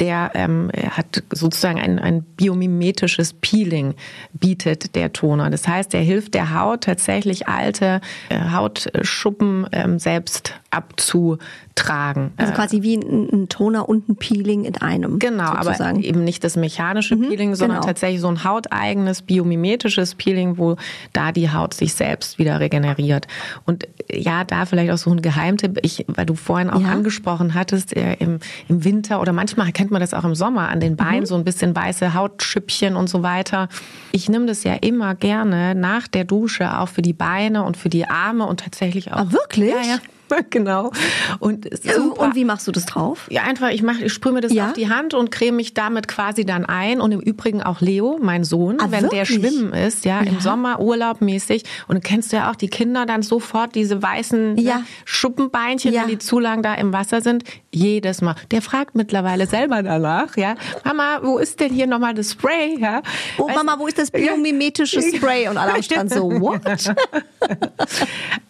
[0.00, 3.94] der ähm, hat sozusagen ein, ein biomimetisches Peeling
[4.32, 5.50] bietet der Toner.
[5.50, 12.32] Das heißt, der hilft der Haut tatsächlich alte äh, Hautschuppen ähm, selbst abzutragen.
[12.36, 15.20] Also äh, quasi wie ein, ein, Toner und ein Peeling in einem.
[15.20, 15.98] Genau, sozusagen.
[15.98, 17.86] aber eben nicht das mechanische mhm, Peeling, sondern genau.
[17.86, 20.76] tatsächlich so ein hauteigenes biomimetisches Peeling, wo
[21.12, 23.28] da die Haut sich selbst wieder regeneriert.
[23.64, 26.88] Und ja, da vielleicht auch so ein Geheimtipp, ich, weil du vorhin auch ja.
[26.88, 30.80] angesprochen hattest, äh, im, im Winter oder manchmal kennt man das auch im Sommer an
[30.80, 31.26] den Beinen, mhm.
[31.26, 33.68] so ein bisschen weiße Hautschüppchen und so weiter.
[34.12, 37.90] Ich nehme das ja immer gerne nach der Dusche auch für die Beine und für
[37.90, 39.18] die Arme und tatsächlich auch.
[39.18, 39.74] Ah, wirklich?
[39.74, 39.98] Ja, ja.
[40.50, 40.90] genau.
[41.38, 43.26] Und, und wie machst du das drauf?
[43.30, 44.68] Ja, einfach, ich, mach, ich sprühe mir das ja?
[44.68, 47.00] auf die Hand und creme mich damit quasi dann ein.
[47.00, 49.20] Und im Übrigen auch Leo, mein Sohn, ah, wenn wirklich?
[49.20, 51.64] der schwimmen ist, ja, ja, im Sommer urlaubmäßig.
[51.88, 54.78] Und du kennst ja auch die Kinder dann sofort diese weißen ne, ja.
[54.78, 57.44] ne, Schuppenbeinchen, wenn die zu lang da im Wasser sind.
[57.72, 58.36] Jedes Mal.
[58.50, 60.54] Der fragt mittlerweile selber danach, ja.
[60.84, 62.78] Mama, wo ist denn hier nochmal das Spray?
[62.78, 63.02] Ja?
[63.38, 65.48] Oh, weißt, Mama, wo ist das biomimetische Spray?
[65.48, 66.60] Und alle Strand so, what?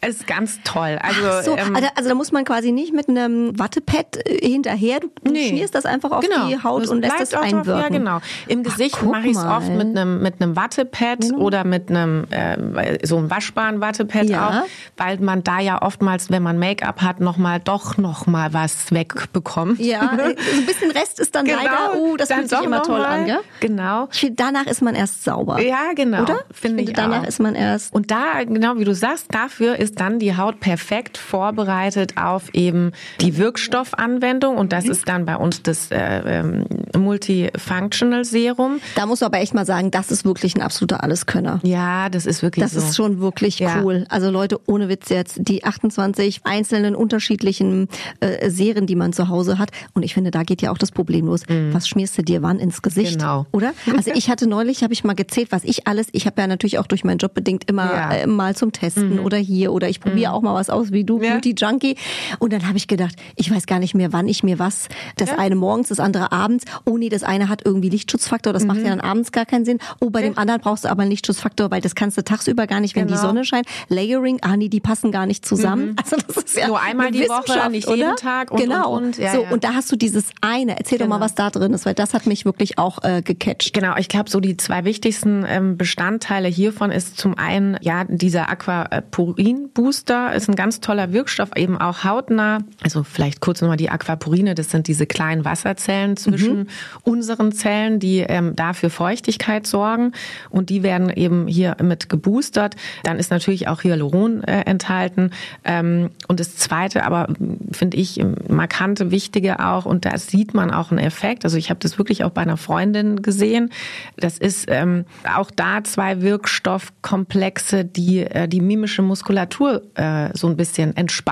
[0.00, 0.98] es ist ganz toll.
[1.00, 5.00] Also, so, ähm, also, also, da muss man quasi nicht mit einem Wattepad äh, hinterher.
[5.00, 5.48] Du, du nee.
[5.48, 6.48] schmierst das einfach auf genau.
[6.48, 7.64] die Haut das und lässt es einwirken.
[7.64, 8.20] Drauf, ja, genau.
[8.48, 11.40] Im Gesicht mache ich es oft mit einem mit einem Wattepad mhm.
[11.40, 14.48] oder mit einem äh, so einem waschbaren Wattepad ja.
[14.48, 18.53] auch, weil man da ja oftmals, wenn man Make-up hat, noch mal doch noch mal
[18.53, 19.81] was wegbekommt.
[19.81, 22.98] Ja, so ein bisschen Rest ist dann genau, leider, oh, das fühlt sich immer toll
[22.98, 23.20] mal.
[23.20, 23.40] an, ja?
[23.61, 24.09] Genau.
[24.11, 25.61] Finde, danach ist man erst sauber.
[25.61, 26.22] Ja, genau.
[26.22, 26.40] Oder?
[26.50, 27.29] Finde ich, ich danach auch.
[27.29, 27.94] ist man erst.
[27.94, 31.18] Und da, genau wie du sagst, dafür ist dann die Haut perfekt
[31.55, 34.90] vorbereitet auf eben die Wirkstoffanwendung und das mhm.
[34.90, 36.64] ist dann bei uns das äh, ähm,
[36.97, 38.81] Multifunctional Serum.
[38.95, 41.61] Da musst du aber echt mal sagen, das ist wirklich ein absoluter Alleskönner.
[41.62, 42.81] Ja, das ist wirklich das so.
[42.81, 43.83] Das ist schon wirklich ja.
[43.83, 44.05] cool.
[44.09, 47.88] Also Leute, ohne Witz jetzt, die 28 einzelnen unterschiedlichen
[48.21, 50.90] äh, Serien, die man zu Hause hat und ich finde, da geht ja auch das
[50.90, 51.43] Problem los.
[51.49, 51.73] Mhm.
[51.73, 53.19] Was schmierst du dir wann ins Gesicht?
[53.19, 53.47] Genau.
[53.53, 53.73] Oder?
[53.97, 56.79] Also ich hatte neulich, habe ich mal gezählt, was ich alles, ich habe ja natürlich
[56.79, 58.12] auch durch meinen Job bedingt immer ja.
[58.12, 59.25] äh, mal zum Testen mhm.
[59.25, 60.37] oder hier oder ich probiere mhm.
[60.37, 61.35] auch mal was aus wie du, ja.
[61.44, 61.96] Beauty Junkie.
[62.38, 65.30] Und dann habe ich gedacht, ich weiß gar nicht mehr, wann ich mir was, das
[65.30, 65.38] ja.
[65.38, 66.64] eine morgens, das andere abends.
[66.87, 68.68] Oh nee, das eine hat irgendwie Lichtschutzfaktor, das mhm.
[68.68, 69.78] macht ja dann abends gar keinen Sinn.
[70.00, 72.80] Oh, bei dem anderen brauchst du aber einen Lichtschutzfaktor, weil das kannst du tagsüber gar
[72.80, 73.20] nicht, wenn genau.
[73.20, 73.66] die Sonne scheint.
[73.88, 75.90] Layering, ah nee, die passen gar nicht zusammen.
[75.90, 75.96] Mhm.
[76.04, 78.16] Also das ist ja nur einmal die Woche, nicht jeden oder?
[78.16, 78.92] Tag und genau.
[78.92, 79.18] und, und.
[79.18, 80.76] Ja, so und da hast du dieses eine.
[80.76, 81.07] Erzähl genau.
[81.07, 81.24] doch mal, genau.
[81.24, 83.72] was da drin ist, weil das hat mich wirklich auch äh, gecatcht.
[83.72, 88.50] Genau, ich glaube, so die zwei wichtigsten ähm, Bestandteile hiervon ist zum einen ja dieser
[88.50, 92.59] Aquapurin Booster ist ein ganz toller Wirkstoff, eben auch hautnah.
[92.83, 96.66] Also vielleicht kurz nochmal die Aquaporine, das sind diese kleinen Wasserzellen zwischen mhm.
[97.03, 100.12] unseren Zellen, die ähm, dafür Feuchtigkeit sorgen
[100.51, 102.77] und die werden eben hier mit geboostert.
[103.03, 105.31] Dann ist natürlich auch Hyaluron äh, enthalten.
[105.64, 107.29] Ähm, und das zweite, aber
[107.73, 111.44] finde ich markante, wichtige auch, und da sieht man auch einen Effekt.
[111.44, 113.70] Also ich habe das wirklich auch bei einer Freundin gesehen.
[114.16, 115.05] Das ist ähm,
[115.37, 121.23] auch da zwei Wirkstoffkomplexe, die äh, die mimische Muskulatur äh, so ein bisschen entspannen.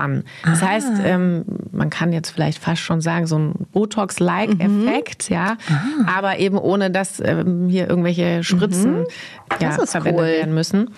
[0.43, 0.67] Das ah.
[0.67, 5.35] heißt, ähm, man kann jetzt vielleicht fast schon sagen, so ein Botox-like-Effekt, mhm.
[5.35, 6.17] ja, ah.
[6.17, 9.05] aber eben ohne, dass ähm, hier irgendwelche Spritzen mhm.
[9.59, 10.27] ja, verwendet cool.
[10.27, 10.89] werden müssen.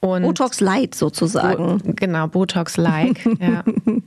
[0.00, 1.78] Und Botox Light sozusagen.
[1.78, 3.20] Bo genau, Botox Like.
[3.38, 3.62] ja.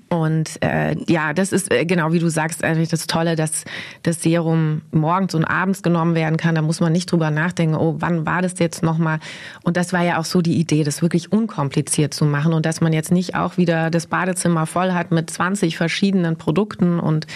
[0.10, 3.64] Und äh, ja, das ist äh, genau wie du sagst, eigentlich das Tolle, dass
[4.02, 6.56] das Serum morgens und abends genommen werden kann.
[6.56, 9.20] Da muss man nicht drüber nachdenken, oh, wann war das jetzt nochmal?
[9.64, 12.82] Und das war ja auch so die Idee, das wirklich unkompliziert zu machen und dass
[12.82, 17.28] man jetzt nicht auch wieder das Badezimmer voll hat mit 20 verschiedenen Produkten und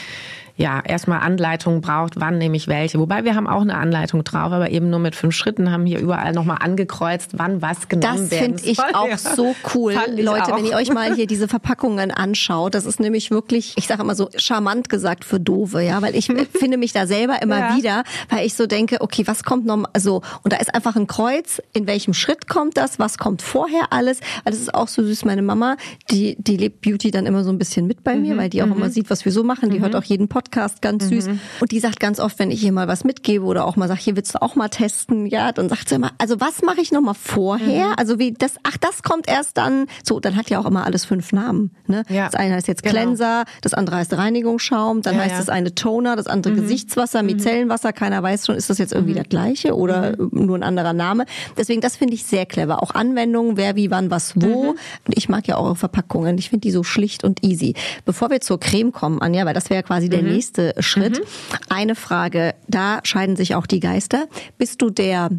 [0.57, 2.99] ja, erstmal Anleitungen braucht, wann nehme ich welche.
[2.99, 5.99] Wobei wir haben auch eine Anleitung drauf, aber eben nur mit fünf Schritten haben hier
[5.99, 9.17] überall nochmal angekreuzt, wann was genommen das werden Das finde ich auch ja.
[9.17, 9.95] so cool.
[10.17, 10.57] Leute, auch.
[10.57, 14.15] wenn ihr euch mal hier diese Verpackungen anschaut, das ist nämlich wirklich, ich sage immer
[14.15, 16.25] so charmant gesagt für Dove, ja, weil ich
[16.59, 17.77] finde mich da selber immer ja.
[17.77, 21.05] wieder, weil ich so denke, okay, was kommt noch, also, und da ist einfach ein
[21.05, 25.03] Kreuz, in welchem Schritt kommt das, was kommt vorher alles, weil das ist auch so
[25.03, 25.77] süß, meine Mama,
[26.09, 28.39] die, die lebt Beauty dann immer so ein bisschen mit bei mir, mhm.
[28.39, 28.77] weil die auch mhm.
[28.77, 29.83] immer sieht, was wir so machen, die mhm.
[29.83, 31.27] hört auch jeden Podcast Podcast, ganz süß.
[31.59, 33.99] Und die sagt ganz oft, wenn ich ihr mal was mitgebe oder auch mal sage,
[33.99, 36.91] hier willst du auch mal testen, ja, dann sagt sie immer, also was mache ich
[36.91, 37.99] nochmal vorher?
[37.99, 41.03] Also wie das, ach, das kommt erst dann, so, dann hat ja auch immer alles
[41.05, 41.71] fünf Namen.
[41.87, 42.03] Ne?
[42.09, 42.25] Ja.
[42.25, 42.93] Das eine heißt jetzt Genau.
[42.95, 45.35] Cleanser, das andere heißt Reinigungsschaum, dann Ja, heißt ja.
[45.37, 45.41] Mhm.
[45.41, 49.27] das eine Toner, das andere Gesichtswasser, Micellenwasser, keiner weiß schon, ist das jetzt irgendwie das
[49.27, 50.45] gleiche oder Mhm.
[50.45, 51.25] nur ein anderer Name.
[51.57, 52.81] Deswegen, das finde ich sehr clever.
[52.81, 54.63] Auch Anwendungen, wer, wie, wann, was, wo.
[54.63, 54.69] Mhm.
[54.69, 56.37] Und ich mag ja eure Verpackungen.
[56.37, 57.73] Ich finde die so schlicht und easy.
[58.05, 60.11] Bevor wir zur Creme kommen, Anja, weil das wäre ja quasi Mhm.
[60.11, 60.36] der nächste
[60.79, 61.21] Schritt.
[61.69, 64.27] Eine Frage, da scheiden sich auch die Geister.
[64.57, 65.29] Bist du der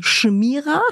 [0.00, 0.82] Schmierer?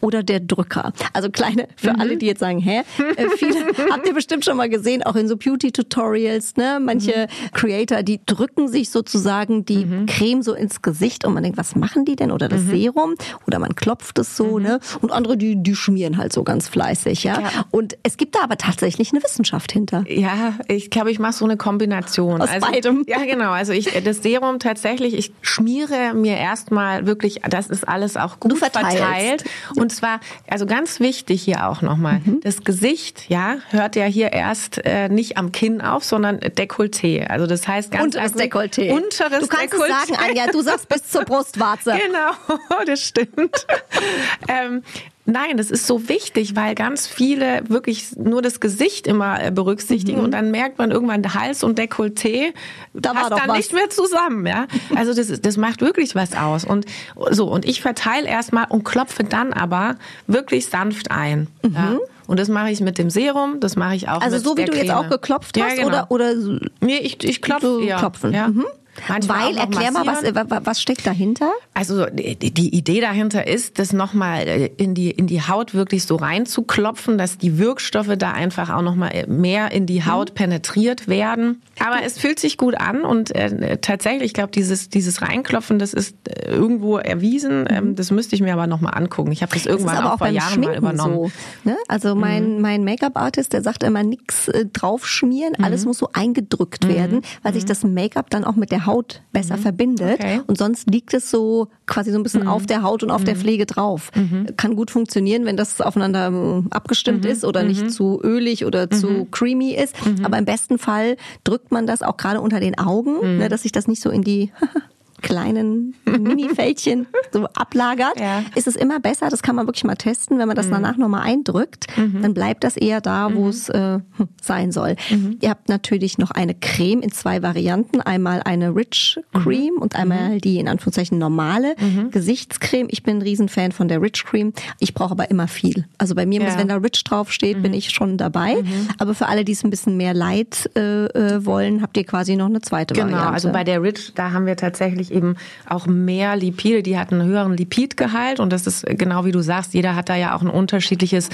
[0.00, 0.92] Oder der Drücker.
[1.12, 2.82] Also kleine, für alle, die jetzt sagen, hä?
[3.16, 6.78] Äh, viele habt ihr bestimmt schon mal gesehen, auch in so Beauty-Tutorials, ne?
[6.80, 11.76] Manche Creator, die drücken sich sozusagen die Creme so ins Gesicht und man denkt, was
[11.76, 12.30] machen die denn?
[12.30, 13.14] Oder das Serum?
[13.46, 14.80] Oder man klopft es so, ne?
[15.00, 17.40] Und andere, die, die schmieren halt so ganz fleißig, ja?
[17.40, 17.50] Ja.
[17.70, 20.04] Und es gibt da aber tatsächlich eine Wissenschaft hinter.
[20.08, 22.40] Ja, ich glaube, ich mache so eine Kombination.
[22.40, 23.04] Aus also, beidem.
[23.06, 23.50] Ja, genau.
[23.50, 28.58] Also ich das Serum tatsächlich, ich schmiere mir erstmal wirklich, das ist alles auch gut
[28.58, 29.44] verteilt.
[29.76, 32.40] Und zwar, also ganz wichtig hier auch nochmal, Mhm.
[32.42, 37.26] das Gesicht, ja, hört ja hier erst äh, nicht am Kinn auf, sondern Dekolleté.
[37.26, 38.92] Also das heißt ganz Unteres Dekolleté.
[38.92, 40.02] Unteres du kannst Dekolleté.
[40.02, 41.98] es sagen, Anja, du sagst bis zur Brustwarze.
[42.06, 42.32] Genau,
[42.86, 43.66] das stimmt.
[44.48, 44.82] ähm,
[45.24, 50.18] nein, das ist so wichtig, weil ganz viele wirklich nur das Gesicht immer äh, berücksichtigen
[50.20, 52.52] und dann merkt man irgendwann Hals und Dekolleté
[52.94, 53.00] Mhm.
[53.00, 53.56] Da passt dann was.
[53.56, 54.66] nicht mehr zusammen, ja.
[54.94, 56.84] Also das, das macht wirklich was aus und
[57.30, 61.46] so und ich verteile erstmal und klopfe dann aber wirklich sanft ein.
[61.62, 61.98] Ja?
[62.26, 64.22] Und das mache ich mit dem Serum, das mache ich auch Mhm.
[64.22, 64.96] Also mit so wie du jetzt Creme.
[64.98, 65.88] auch geklopft Ja, hast genau.
[65.88, 67.80] oder oder so Nee, ich, ich klopfe.
[67.84, 67.98] ja.
[67.98, 68.32] klopfen.
[68.32, 68.48] Ja.
[68.48, 68.64] Mhm.
[69.08, 70.32] Manchmal Weil, erklär mal, was, äh,
[70.64, 71.50] was steckt dahinter?
[71.74, 77.16] Also die, Idee dahinter ist, das nochmal in die, in die Haut wirklich so reinzuklopfen,
[77.16, 81.62] dass die Wirkstoffe da einfach auch nochmal mehr in die Haut penetriert werden.
[81.78, 85.94] Aber es fühlt sich gut an und äh, tatsächlich, ich glaube, dieses, dieses Reinklopfen, das
[85.94, 87.64] ist äh, irgendwo erwiesen.
[87.70, 89.32] Ähm, das müsste ich mir aber nochmal angucken.
[89.32, 91.14] Ich habe das Das irgendwann aber auch, auch vor beim Jahren mal Schminken übernommen.
[91.14, 91.32] Mhm.
[91.64, 91.70] so.
[91.70, 91.76] Ne?
[91.88, 95.64] Also mein, mein Make-up-Artist, der sagt immer, nix äh, draufschmieren, Mhm.
[95.64, 99.56] alles muss so eingedrückt werden, weil sich das Make-up dann auch mit der Haut besser
[99.56, 100.20] verbindet.
[100.20, 100.38] Okay.
[100.38, 100.44] Mhm.
[100.46, 103.36] Und sonst liegt es so quasi so ein bisschen auf der Haut und auf der
[103.36, 104.10] Pflege drauf.
[104.56, 109.26] Kann gut funktionieren, wenn das aufeinander ähm, abgestimmt ist oder nicht zu ölig oder zu
[109.30, 109.94] creamy ist.
[110.22, 113.72] Aber im besten Fall drückt man das auch gerade unter den Augen, ne, dass sich
[113.72, 114.52] das nicht so in die
[115.22, 118.42] kleinen Mini-Fältchen so ablagert, Ja.
[118.54, 119.28] ist es immer besser.
[119.30, 120.38] Das kann man wirklich mal testen.
[120.38, 123.98] Wenn man das danach nochmal eindrückt, dann bleibt das eher da, wo es äh,
[124.40, 124.96] sein soll.
[125.40, 128.00] Ihr habt natürlich noch eine Creme in zwei Varianten.
[128.00, 131.74] Einmal eine Rich Cream und einmal die in Anführungszeichen normale
[132.10, 132.88] Gesichtscreme.
[132.90, 134.52] Ich bin ein Riesenfan von der Rich Cream.
[134.78, 135.86] Ich brauche aber immer viel.
[135.98, 136.58] Also bei mir muss, Ja.
[136.58, 138.62] wenn da Rich draufsteht, bin ich schon dabei.
[138.98, 142.36] Aber für alle, die es ein bisschen mehr Light äh, äh, wollen, habt ihr quasi
[142.36, 143.32] noch eine zweite Genau, Variante.
[143.32, 145.36] also bei der Rich, da haben wir tatsächlich eben
[145.68, 148.40] auch mehr Lipide, die hat einen höheren Lipidgehalt.
[148.40, 151.28] Und das ist genau wie du sagst, jeder hat da ja auch ein unterschiedliches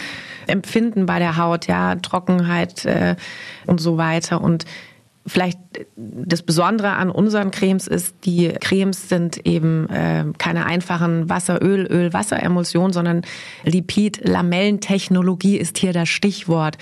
[0.46, 3.16] Empfinden bei der Haut, ja, Trockenheit äh,
[3.66, 4.40] und so weiter.
[4.40, 4.64] Und
[5.28, 5.58] Vielleicht
[5.96, 12.92] das Besondere an unseren Cremes ist, die Cremes sind eben äh, keine einfachen Wasser-Öl, Öl-Wasser-Emulsionen,
[12.92, 13.22] sondern
[13.64, 16.78] Lipid-Lamellentechnologie ist hier das Stichwort.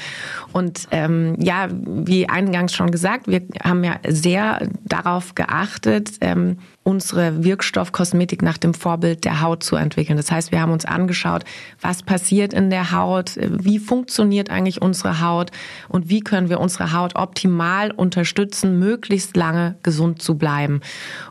[0.52, 7.42] Und ähm, ja, wie eingangs schon gesagt, wir haben ja sehr darauf geachtet, ähm, unsere
[7.42, 10.16] Wirkstoffkosmetik nach dem Vorbild der Haut zu entwickeln.
[10.16, 11.42] Das heißt, wir haben uns angeschaut,
[11.80, 15.50] was passiert in der Haut, wie funktioniert eigentlich unsere Haut
[15.88, 20.80] und wie können wir unsere Haut optimal unterstützen, möglichst lange gesund zu bleiben.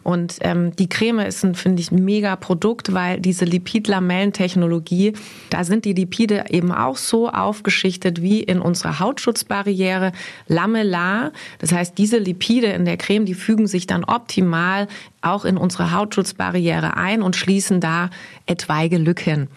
[0.03, 5.13] Und ähm, die Creme ist ein, finde ich, mega Produkt, weil diese Lipid-Lamellentechnologie,
[5.49, 10.11] da sind die Lipide eben auch so aufgeschichtet wie in unserer Hautschutzbarriere
[10.47, 11.31] lamellar.
[11.59, 14.87] Das heißt, diese Lipide in der Creme, die fügen sich dann optimal
[15.25, 18.09] auch in unsere Hautschutzbarriere ein und schließen da
[18.45, 19.47] etwaige Lücken.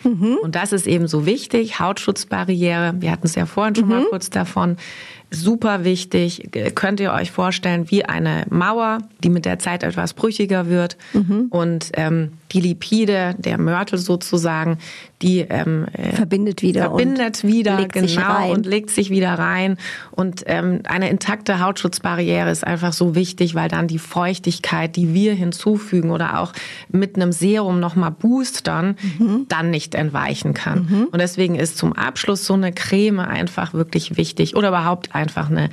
[0.42, 1.78] Und das ist eben so wichtig.
[1.78, 4.76] Hautschutzbarriere, wir hatten es ja vorhin schon mal kurz davon,
[5.30, 6.48] super wichtig.
[6.74, 10.96] Könnt ihr euch vorstellen, wie eine Mauer, die mit der Zeit etwas brüchiger wird.
[11.50, 14.78] Und ähm, die Lipide, der Mörtel sozusagen,
[15.22, 18.50] die ähm, äh, verbindet wieder verbindet und wieder legt genau sich rein.
[18.52, 19.76] und legt sich wieder rein
[20.12, 25.34] und ähm, eine intakte Hautschutzbarriere ist einfach so wichtig, weil dann die Feuchtigkeit, die wir
[25.34, 26.52] hinzufügen oder auch
[26.88, 29.46] mit einem Serum noch mal boostern, Mhm.
[29.48, 31.06] dann nicht entweichen kann.
[31.12, 35.70] Und deswegen ist zum Abschluss so eine Creme einfach wirklich wichtig oder überhaupt einfach eine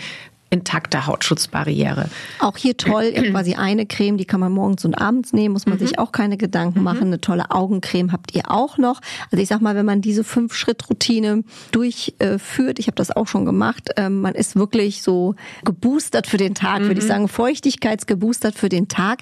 [0.49, 2.09] intakte Hautschutzbarriere.
[2.39, 5.75] Auch hier toll, quasi eine Creme, die kann man morgens und abends nehmen, muss man
[5.75, 5.87] mhm.
[5.87, 6.85] sich auch keine Gedanken mhm.
[6.85, 7.01] machen.
[7.07, 9.01] Eine tolle Augencreme habt ihr auch noch.
[9.31, 13.89] Also ich sag mal, wenn man diese Fünf-Schritt-Routine durchführt, ich habe das auch schon gemacht,
[13.97, 16.87] ähm, man ist wirklich so geboostert für den Tag, mhm.
[16.87, 17.09] würde ich mhm.
[17.09, 19.21] sagen, feuchtigkeitsgeboostert für den Tag.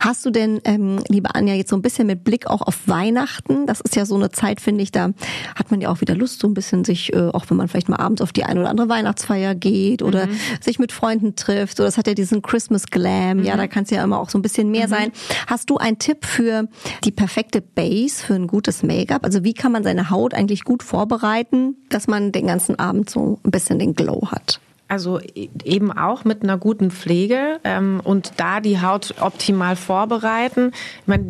[0.00, 3.66] Hast du denn, ähm, liebe Anja, jetzt so ein bisschen mit Blick auch auf Weihnachten,
[3.66, 5.10] das ist ja so eine Zeit, finde ich, da
[5.54, 7.88] hat man ja auch wieder Lust, so ein bisschen sich, äh, auch wenn man vielleicht
[7.88, 10.38] mal abends auf die eine oder andere Weihnachtsfeier geht oder mhm.
[10.72, 11.76] Sich mit Freunden trifft.
[11.76, 13.38] So, das hat ja diesen Christmas Glam.
[13.38, 13.44] Mhm.
[13.44, 14.90] Ja, da kann es ja immer auch so ein bisschen mehr mhm.
[14.90, 15.12] sein.
[15.46, 16.66] Hast du einen Tipp für
[17.04, 19.24] die perfekte Base für ein gutes Make-up?
[19.24, 23.38] Also wie kann man seine Haut eigentlich gut vorbereiten, dass man den ganzen Abend so
[23.44, 24.60] ein bisschen den Glow hat?
[24.92, 30.72] Also e, eben auch mit einer guten Pflege ähm, und da die Haut optimal vorbereiten.
[31.00, 31.24] Ich meine,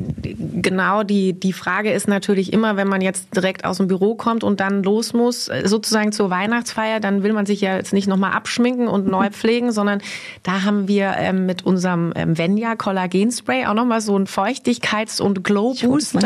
[0.60, 4.42] genau die, die Frage ist natürlich immer, wenn man jetzt direkt aus dem Büro kommt
[4.42, 8.08] und dann los muss, äh, sozusagen zur Weihnachtsfeier, dann will man sich ja jetzt nicht
[8.08, 10.02] nochmal abschminken und neu pflegen, sondern
[10.42, 15.44] da haben wir ähm, mit unserem ähm, Venya Kollagenspray auch nochmal so einen Feuchtigkeits- und
[15.44, 16.18] Glow-Booster.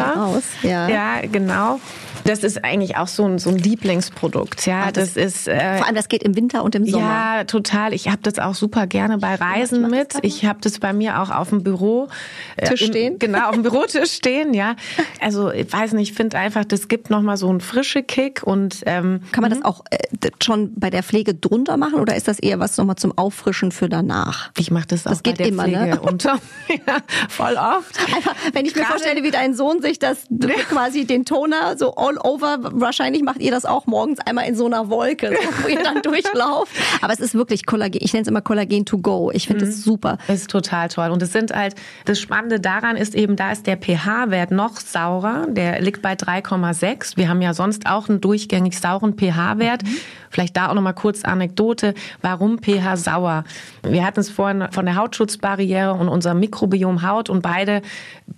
[0.63, 0.89] Ja.
[0.89, 1.81] ja, genau.
[2.27, 4.67] Das ist eigentlich auch so ein, so ein Lieblingsprodukt.
[4.67, 7.07] Ja, das, das, ist äh, vor allem das geht im Winter und im Sommer.
[7.07, 7.93] Ja, total.
[7.95, 10.15] Ich habe das auch super gerne bei Reisen ja, mit.
[10.23, 12.09] Ich habe das bei mir auch auf dem Büro
[12.57, 13.19] äh, Tisch stehen.
[13.19, 14.55] Genau, auf dem Bürotisch stehen.
[14.55, 14.77] Ja,
[15.21, 16.11] also ich weiß nicht.
[16.11, 19.51] Ich finde einfach, das gibt noch mal so einen frische Kick und ähm, kann man
[19.51, 19.67] das mhm.
[19.67, 22.97] auch äh, schon bei der Pflege drunter machen oder ist das eher was noch mal
[22.97, 24.51] zum Auffrischen für danach?
[24.59, 26.01] Ich mache das auch das geht bei der immer, Pflege ne?
[26.01, 26.39] unter.
[26.69, 26.99] ja,
[27.29, 27.99] voll oft.
[28.15, 30.27] Einfach, wenn ich Gerade, mir vorstelle, wie dein Sohn sich das
[30.69, 32.59] quasi den Toner so all all over.
[32.61, 36.73] Wahrscheinlich macht ihr das auch morgens einmal in so einer Wolke, wo ihr dann durchlauft.
[37.01, 38.01] Aber es ist wirklich Kollagen.
[38.03, 39.31] Ich nenne es immer Kollagen to go.
[39.33, 39.83] Ich finde es mhm.
[39.83, 40.19] super.
[40.29, 41.11] Es ist total toll.
[41.11, 45.47] Und es sind halt, das Spannende daran ist eben, da ist der pH-Wert noch saurer.
[45.49, 47.17] Der liegt bei 3,6.
[47.17, 49.83] Wir haben ja sonst auch einen durchgängig sauren pH-Wert.
[49.83, 49.97] Mhm.
[50.31, 51.95] Vielleicht da auch noch mal kurz Anekdote.
[52.21, 53.45] Warum pH sauer?
[53.83, 57.83] Wir hatten es vorhin von der Hautschutzbarriere und unserem Mikrobiom Haut und beide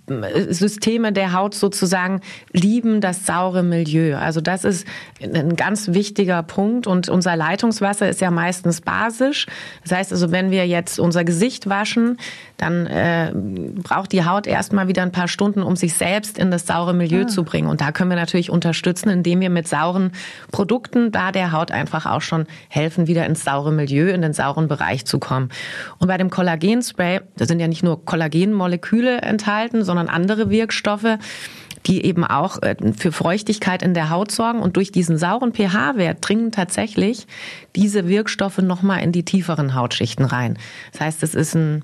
[0.07, 2.21] äh, Systeme der Haut sozusagen
[2.53, 4.17] lieben das saure Milieu.
[4.17, 4.87] Also das ist
[5.21, 9.45] ein ganz wichtiger Punkt und unser Leitungswasser ist ja meistens basisch.
[9.83, 12.17] Das heißt also, wenn wir jetzt unser Gesicht waschen,
[12.57, 16.67] dann äh, braucht die Haut erstmal wieder ein paar Stunden, um sich selbst in das
[16.67, 17.27] saure Milieu ah.
[17.27, 17.67] zu bringen.
[17.67, 20.11] Und da können wir natürlich unterstützen, indem wir mit sauren
[20.51, 24.67] Produkten da der Haut einfach auch schon helfen, wieder ins saure Milieu, in den sauren
[24.67, 25.49] Bereich zu kommen.
[25.99, 31.17] Und bei dem Kollagenspray, da sind ja nicht nur Kollagenmoleküle enthalten, sondern andere Wirkstoffe
[31.85, 34.59] die eben auch äh, für Feuchtigkeit in der Haut sorgen.
[34.59, 37.27] Und durch diesen sauren pH-Wert dringen tatsächlich
[37.75, 40.57] diese Wirkstoffe nochmal in die tieferen Hautschichten rein.
[40.91, 41.83] Das heißt, es ist ein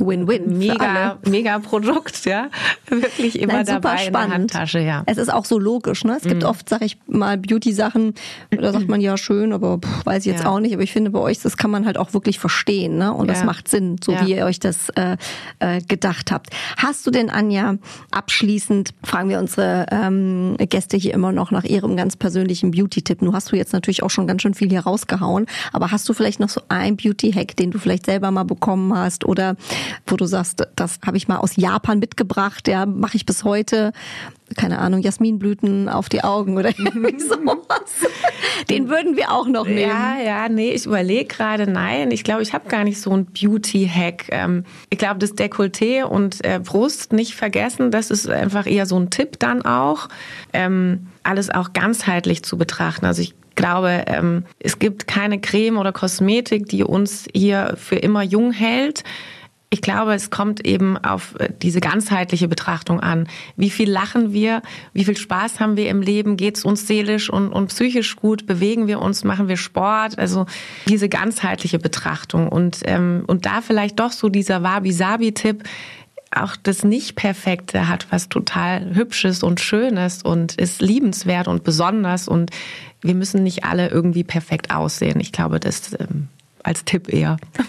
[0.00, 0.58] Win-Win.
[0.58, 2.48] Mega, mega Produkt, ja.
[2.88, 4.06] Wirklich immer Nein, dabei spannend.
[4.06, 5.02] in der Handtasche, ja.
[5.06, 6.16] Es ist auch so logisch, ne?
[6.16, 6.48] Es gibt mhm.
[6.48, 8.14] oft, sag ich mal, Beauty-Sachen,
[8.50, 10.50] da sagt man ja schön, aber pff, weiß ich jetzt ja.
[10.50, 10.74] auch nicht.
[10.74, 13.12] Aber ich finde bei euch, das kann man halt auch wirklich verstehen, ne?
[13.12, 13.34] Und ja.
[13.34, 14.26] das macht Sinn, so ja.
[14.26, 15.16] wie ihr euch das äh,
[15.58, 16.50] äh, gedacht habt.
[16.76, 17.76] Hast du denn, Anja,
[18.10, 23.22] abschließend fragen wir unsere ähm, Gäste hier immer noch nach ihrem ganz persönlichen Beauty-Tipp.
[23.22, 26.12] Nun hast du jetzt natürlich auch schon ganz schön viel hier rausgehauen, aber hast du
[26.12, 29.56] vielleicht noch so ein Beauty-Hack, den du vielleicht selber mal bekommen hast oder
[30.06, 33.92] wo du sagst, das habe ich mal aus Japan mitgebracht, ja, mache ich bis heute.
[34.56, 38.08] Keine Ahnung, Jasminblüten auf die Augen oder irgendwie sowas.
[38.70, 39.90] Den würden wir auch noch nehmen.
[39.90, 43.26] Ja, ja, nee, ich überlege gerade, nein, ich glaube, ich habe gar nicht so ein
[43.26, 44.26] Beauty-Hack.
[44.30, 48.98] Ähm, ich glaube, das Dekolleté und äh, Brust nicht vergessen, das ist einfach eher so
[48.98, 50.08] ein Tipp dann auch.
[50.52, 53.04] Ähm, alles auch ganzheitlich zu betrachten.
[53.04, 58.22] Also ich glaube, ähm, es gibt keine Creme oder Kosmetik, die uns hier für immer
[58.22, 59.02] jung hält.
[59.70, 63.28] Ich glaube, es kommt eben auf äh, diese ganzheitliche Betrachtung an.
[63.56, 64.62] Wie viel lachen wir?
[64.94, 66.38] Wie viel Spaß haben wir im Leben?
[66.38, 68.46] Geht es uns seelisch und, und psychisch gut?
[68.46, 69.24] Bewegen wir uns?
[69.24, 70.18] Machen wir Sport?
[70.18, 70.46] Also
[70.88, 72.48] diese ganzheitliche Betrachtung.
[72.48, 75.64] Und, ähm, und da vielleicht doch so dieser Wabi-Sabi-Tipp,
[76.30, 82.26] auch das Nicht-Perfekte hat was total Hübsches und Schönes und ist liebenswert und besonders.
[82.26, 82.50] Und
[83.02, 85.20] wir müssen nicht alle irgendwie perfekt aussehen.
[85.20, 86.28] Ich glaube, das ähm,
[86.68, 87.36] als Tipp eher.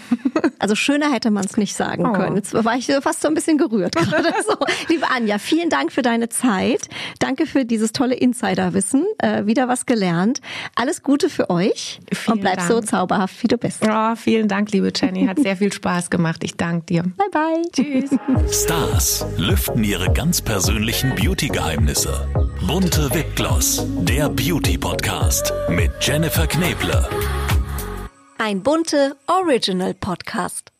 [0.58, 2.12] Also schöner hätte man es nicht sagen oh.
[2.12, 2.36] können.
[2.36, 4.30] Jetzt war ich fast so ein bisschen gerührt gerade.
[4.46, 4.56] So,
[4.88, 6.88] liebe Anja, vielen Dank für deine Zeit.
[7.18, 9.06] Danke für dieses tolle Insiderwissen.
[9.18, 10.42] Äh, wieder was gelernt.
[10.74, 12.68] Alles Gute für euch vielen und bleib Dank.
[12.68, 13.82] so zauberhaft, wie du bist.
[13.88, 15.26] Oh, vielen Dank, liebe Jenny.
[15.26, 16.44] Hat sehr viel Spaß gemacht.
[16.44, 17.02] Ich danke dir.
[17.04, 17.62] Bye, bye.
[17.72, 18.10] Tschüss.
[18.64, 22.28] Stars lüften ihre ganz persönlichen Beauty-Geheimnisse.
[22.66, 27.08] Bunte Wipgloss, der Beauty-Podcast mit Jennifer Kneble.
[28.42, 30.72] Ein bunte Original Podcast.